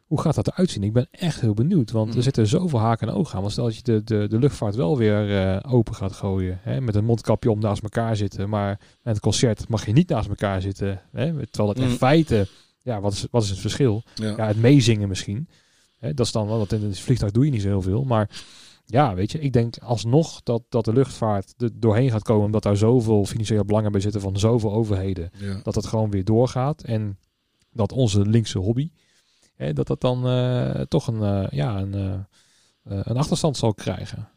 [0.07, 0.83] hoe gaat dat eruit zien?
[0.83, 1.91] Ik ben echt heel benieuwd.
[1.91, 2.23] Want er Mm.
[2.23, 3.41] zitten zoveel haken en ogen aan.
[3.41, 6.59] Want stel dat je de, de, de luchtvaart wel weer eh, open gaat gooien.
[6.63, 8.49] Hè, met een mondkapje om naast elkaar zitten.
[8.49, 8.69] Maar
[9.03, 11.01] met het concert mag je niet naast elkaar zitten.
[11.13, 11.97] Hè, terwijl dat in Mm.
[11.97, 12.47] feite,
[12.83, 14.03] ja, wat is, wat is het verschil?
[14.15, 14.35] Ja.
[14.37, 15.49] Ja, het meezingen misschien.
[15.99, 18.05] Hè, dat is dan wel, want in het vliegtuig doe je niet zo heel veel.
[18.05, 18.31] Maar
[18.91, 22.45] ja, weet je, ik denk alsnog dat, dat de luchtvaart er doorheen gaat komen.
[22.45, 25.31] Omdat daar zoveel financiële belangen bij zitten van zoveel overheden.
[25.39, 25.61] Ja.
[25.63, 26.83] Dat het gewoon weer doorgaat.
[26.83, 27.19] En
[27.73, 28.91] dat onze linkse hobby,
[29.55, 32.21] hè, dat dat dan eh, toch een, eh, ja, een, eh,
[32.83, 34.29] een achterstand zal krijgen.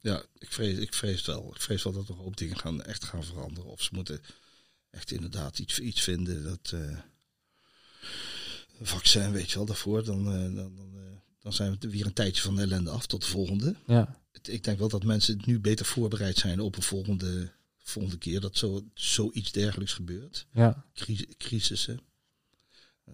[0.00, 1.50] Ja, ik vrees, ik vrees wel.
[1.54, 3.70] Ik vrees wel dat er hoop dingen gaan, echt gaan veranderen.
[3.70, 4.20] Of ze moeten
[4.90, 6.44] echt inderdaad iets, iets vinden.
[6.44, 6.74] Dat
[8.80, 10.04] vaccin, weet je wel, daarvoor.
[10.04, 10.97] Dan, dan, dan,
[11.38, 13.74] dan zijn we weer een tijdje van de ellende af tot de volgende.
[13.86, 18.40] Ja, Ik denk wel dat mensen nu beter voorbereid zijn op een volgende, volgende keer
[18.40, 20.46] dat zo, zoiets dergelijks gebeurt.
[20.52, 22.00] ja, Cris, crisissen.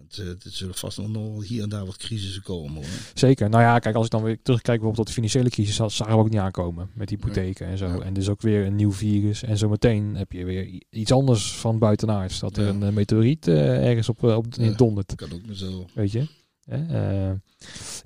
[0.01, 2.85] Het, eh, er zullen vast nog hier en daar wat crisissen komen hoor.
[3.13, 3.49] zeker.
[3.49, 6.13] Nou ja, kijk, als ik dan weer terugkijk bijvoorbeeld tot de financiële crisis, dat zagen
[6.13, 7.87] we ook niet aankomen met hypotheken en zo.
[7.87, 7.99] Ja.
[7.99, 9.43] En dus ook weer een nieuw virus.
[9.43, 12.39] En zometeen heb je weer iets anders van buitenaards.
[12.39, 15.07] Dat er een meteoriet eh, ergens op, eh, op in dondert.
[15.07, 15.85] Dat kan ook maar zo.
[15.93, 16.27] Weet je?
[16.65, 17.31] Eh,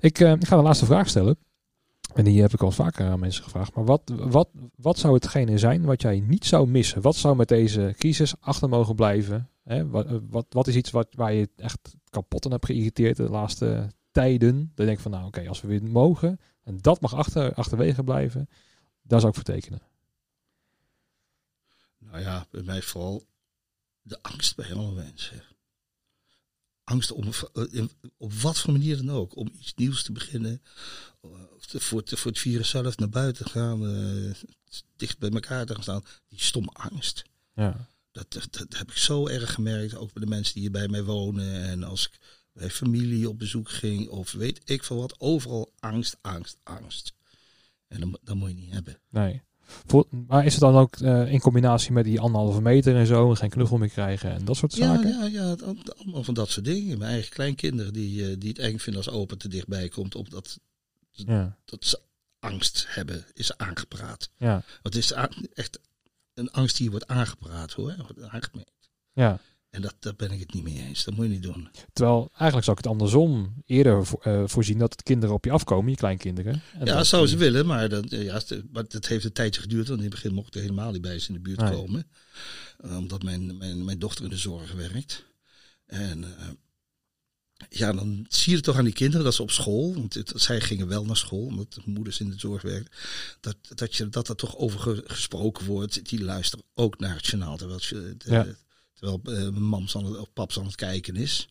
[0.00, 1.36] ik, eh, ik ga de laatste vraag stellen.
[2.14, 3.74] En die heb ik al vaker aan mensen gevraagd.
[3.74, 7.02] Maar wat, wat, wat zou hetgene zijn wat jij niet zou missen?
[7.02, 9.50] Wat zou met deze crisis achter mogen blijven?
[9.64, 13.16] Hè, wat, eh, wat, wat is iets wat, waar je echt kapot aan hebt geïrriteerd
[13.16, 14.72] de laatste tijden?
[14.74, 18.04] Dan denk ik van nou oké, als we weer mogen en dat mag achter, achterwege
[18.04, 18.48] blijven,
[19.02, 19.82] daar zou ik voor tekenen.
[21.98, 23.26] Nou ja, bij mij vooral
[24.02, 25.42] de angst bij alle mensen.
[26.90, 27.28] Angst om,
[27.72, 27.84] eh,
[28.16, 30.62] op wat voor manier dan ook, om iets nieuws te beginnen.
[31.22, 34.34] eh, of te- voor, het- voor het virus zelf naar buiten te gaan, eh,
[34.96, 36.02] dicht bij elkaar te gaan staan.
[36.28, 37.22] Die stomme angst.
[37.54, 40.70] Ja, Dat, dat, dat heb ik zo erg gemerkt, ook bij de mensen die hier
[40.70, 41.62] bij mij wonen.
[41.62, 42.18] En als ik
[42.52, 47.12] bij familie op bezoek ging, of weet ik veel wat, overal angst, angst, angst.
[47.88, 49.00] En dat, dat moet je niet hebben.
[49.08, 49.42] nee.
[49.86, 53.30] Voor, maar is het dan ook eh, in combinatie met die anderhalve meter en zo
[53.30, 55.08] en geen knuffel meer krijgen en dat soort Ja, zaken?
[55.10, 55.56] ja, ja,
[55.98, 56.98] allemaal van dat soort dingen.
[56.98, 60.58] Mijn eigen kleinkinderen die, eh, die het eng vinden als opa te dichtbij komt, omdat
[61.10, 62.00] ja, dat ze
[62.38, 64.30] angst hebben, is aangepraat.
[64.36, 64.52] ja.
[64.82, 65.12] Want het is
[65.54, 65.78] echt
[66.34, 68.90] een angst die wordt aangepraat hoor, wordt aangemerkt.
[69.12, 69.38] ja.
[69.70, 71.04] En dat, ben ik het niet mee eens.
[71.04, 71.68] Dat moet je niet doen.
[71.92, 75.90] Terwijl eigenlijk zou ik het andersom eerder eh, voorzien dat het kinderen op je afkomen,
[75.90, 76.62] je kleinkinderen.
[76.72, 79.60] En ja, dat zouden ze willen, maar dat, ja, het- maar dat heeft een tijdje
[79.60, 79.86] geduurd.
[79.88, 81.72] Want in het begin mocht ik helemaal niet bij ze in de buurt Nee.
[81.72, 82.06] komen.
[82.78, 85.24] Eh, omdat mijn, mijn, mijn dochter in de zorg werkt.
[85.86, 86.48] En eh,
[87.68, 90.32] ja, dan zie je het toch aan die kinderen dat ze op school, want het-
[90.34, 92.92] zij gingen wel naar school, omdat de moeders in de zorg werken,
[93.40, 96.08] dat, dat, je, dat er toch over ge- gesproken wordt.
[96.08, 98.46] Die luisteren ook naar het journaal, terwijl het, de- Ja.
[99.00, 99.62] Terwijl eh, mijn
[100.04, 101.48] het, of paps aan het kijken is.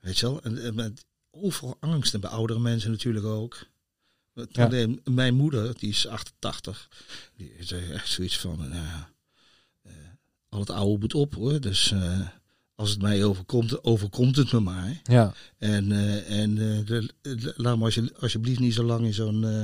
[0.00, 0.42] Weet je wel?
[0.42, 2.14] En, en met overal angst.
[2.14, 3.66] En bij oudere mensen natuurlijk ook.
[4.50, 4.68] Ja.
[5.04, 6.88] Mijn moeder, die is 88.
[7.36, 8.58] Die zei echt zoiets van...
[8.58, 9.12] nou ja,
[9.82, 9.92] eh,
[10.48, 11.60] al het oude moet op hoor.
[11.60, 12.28] Dus eh,
[12.74, 15.00] als het mij overkomt, overkomt het me maar.
[15.04, 19.44] Ja, En, eh, en eh, de- laat me alsje- alsjeblieft niet zo lang in zo'n
[19.44, 19.62] eh,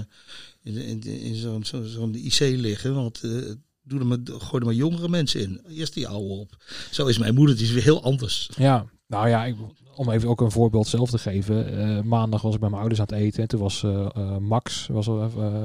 [0.63, 2.95] in, in, in zo'n zo, zo'n IC liggen.
[2.95, 3.51] Want eh,
[3.85, 5.61] doe er maar, gooi er maar jongere mensen in.
[5.69, 6.57] Eerst die oude op.
[6.91, 8.51] Zo is mijn moeder, die is weer heel anders.
[8.57, 8.87] ja.
[9.07, 9.57] Nou ja, ik,
[9.95, 11.79] om even ook een voorbeeld zelf te geven.
[11.79, 13.43] eh, maandag was ik bij mijn ouders aan het eten.
[13.43, 15.09] En toen was eh, eh, Max was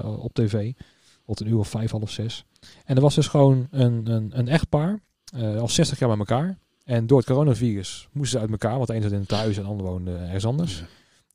[0.03, 0.73] op tv.
[1.25, 2.45] Tot een uur of vijf, half zes.
[2.85, 4.99] En er was dus gewoon een, een, een echtpaar.
[5.59, 6.57] al 60 jaar bij elkaar.
[6.83, 8.75] En door het coronavirus moesten ze uit elkaar.
[8.75, 10.83] Want de een zat in het thuis en de ander woonde ergens anders.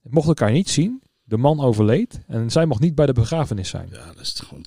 [0.02, 1.02] Mochten elkaar niet zien.
[1.22, 2.20] De man overleed.
[2.26, 3.88] En zij mocht niet bij de begrafenis zijn.
[3.90, 4.64] Ja, dat is gewoon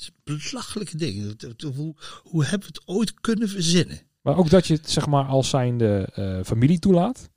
[0.00, 1.36] is een belachelijke ding.
[1.76, 4.00] Hoe, hoe hebben we het ooit kunnen verzinnen?
[4.22, 7.28] Maar ook dat je het zeg maar als zijnde eh familie toelaat.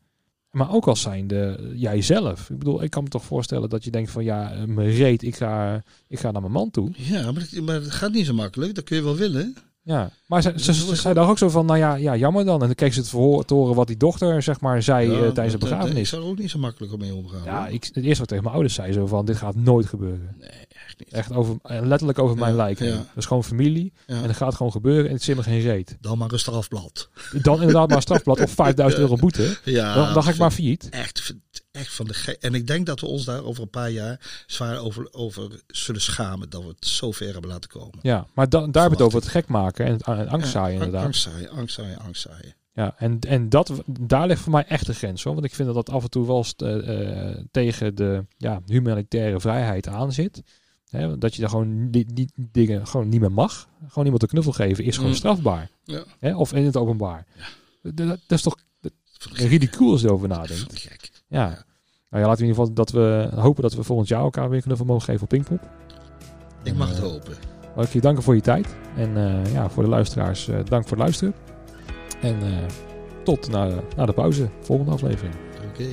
[0.51, 2.49] Maar ook als zijnde jijzelf.
[2.49, 5.22] Ik bedoel, ik kan me toch voorstellen dat je denkt van ja, eh, mijn reet,
[5.24, 6.91] ik ga, ik ga naar mijn man toe.
[6.95, 8.76] Ja, maar, dat- maar het gaat niet zo makkelijk.
[8.76, 9.55] Dat kun je wel willen.
[9.86, 12.59] Ja, maar ze, ze, ze zei daar ook zo van, nou ja, ja, jammer dan.
[12.61, 15.14] En dan keek ze het verhoor, te horen wat die dochter zeg maar zei Ja,
[15.14, 16.09] eh, tijdens de dat- Ik begrafenis.
[16.09, 17.43] zou er ook niet zo makkelijk mee omgaan.
[17.43, 17.74] Ja, hoor.
[17.74, 20.36] ik, het eerste wat ik tegen mijn ouders zei zo van, dit gaat nooit gebeuren.
[20.39, 20.49] Nee,
[20.86, 21.14] echt niet.
[21.14, 22.80] Echt over, eh, letterlijk over mijn lijk.
[22.80, 22.90] heen.
[22.90, 22.96] ja.
[22.96, 23.94] Dat is gewoon familie.
[24.06, 25.98] En dat gaat gewoon gebeuren en het zit me geen reet.
[26.02, 27.10] Dan maar een strafblad.
[27.42, 29.58] Dan inderdaad maar een strafblad of 5000 euro boete.
[29.64, 30.90] Ja, Dan, dan ga ik maar failliet.
[30.90, 31.34] echt,
[31.72, 34.44] echt van de ge- En ik denk dat we ons daar over een paar jaar
[34.48, 38.00] zwaar over, over zullen schamen dat we het zo ver hebben laten komen.
[38.02, 40.52] Ja, maar dan, daar hebben we het over het gek maken en, het, en angst
[40.52, 41.06] zaaien inderdaad.
[41.06, 42.56] Angst zaaien, angst zaaien, angst zaaien.
[42.76, 45.34] Ja, en, en dat, daar ligt voor mij echt de grens hoor.
[45.34, 49.88] Want ik vind dat dat af en toe wel eh, tegen de ja, humanitaire vrijheid
[49.88, 50.42] aan zit.
[50.98, 53.68] Hè, dat je daar gewoon niet, niet, dingen gewoon niet meer mag.
[53.88, 55.16] Gewoon iemand een knuffel geven is gewoon Mm.
[55.16, 55.70] strafbaar.
[55.84, 56.04] Ja.
[56.20, 57.26] Hè, of in het openbaar.
[57.82, 58.58] Dat, dat, dat is toch
[59.34, 60.80] ridicuul als je erover nadenkt.
[60.80, 61.12] gek.
[61.28, 61.48] Ja.
[62.10, 64.50] Nou ja, laten we in ieder geval dat we hopen dat we volgend jaar elkaar
[64.50, 65.70] weer knuffel mogen geven op Pinkpop.
[66.64, 67.34] Ik mag het Eh, hopen.
[67.78, 68.76] Ik je danken voor je tijd.
[68.96, 71.34] En eh, ja, voor de luisteraars, eh, dank voor het luisteren.
[72.22, 72.38] En
[73.24, 75.36] tot na, na de pauze, volgende aflevering.
[75.70, 75.88] Oké.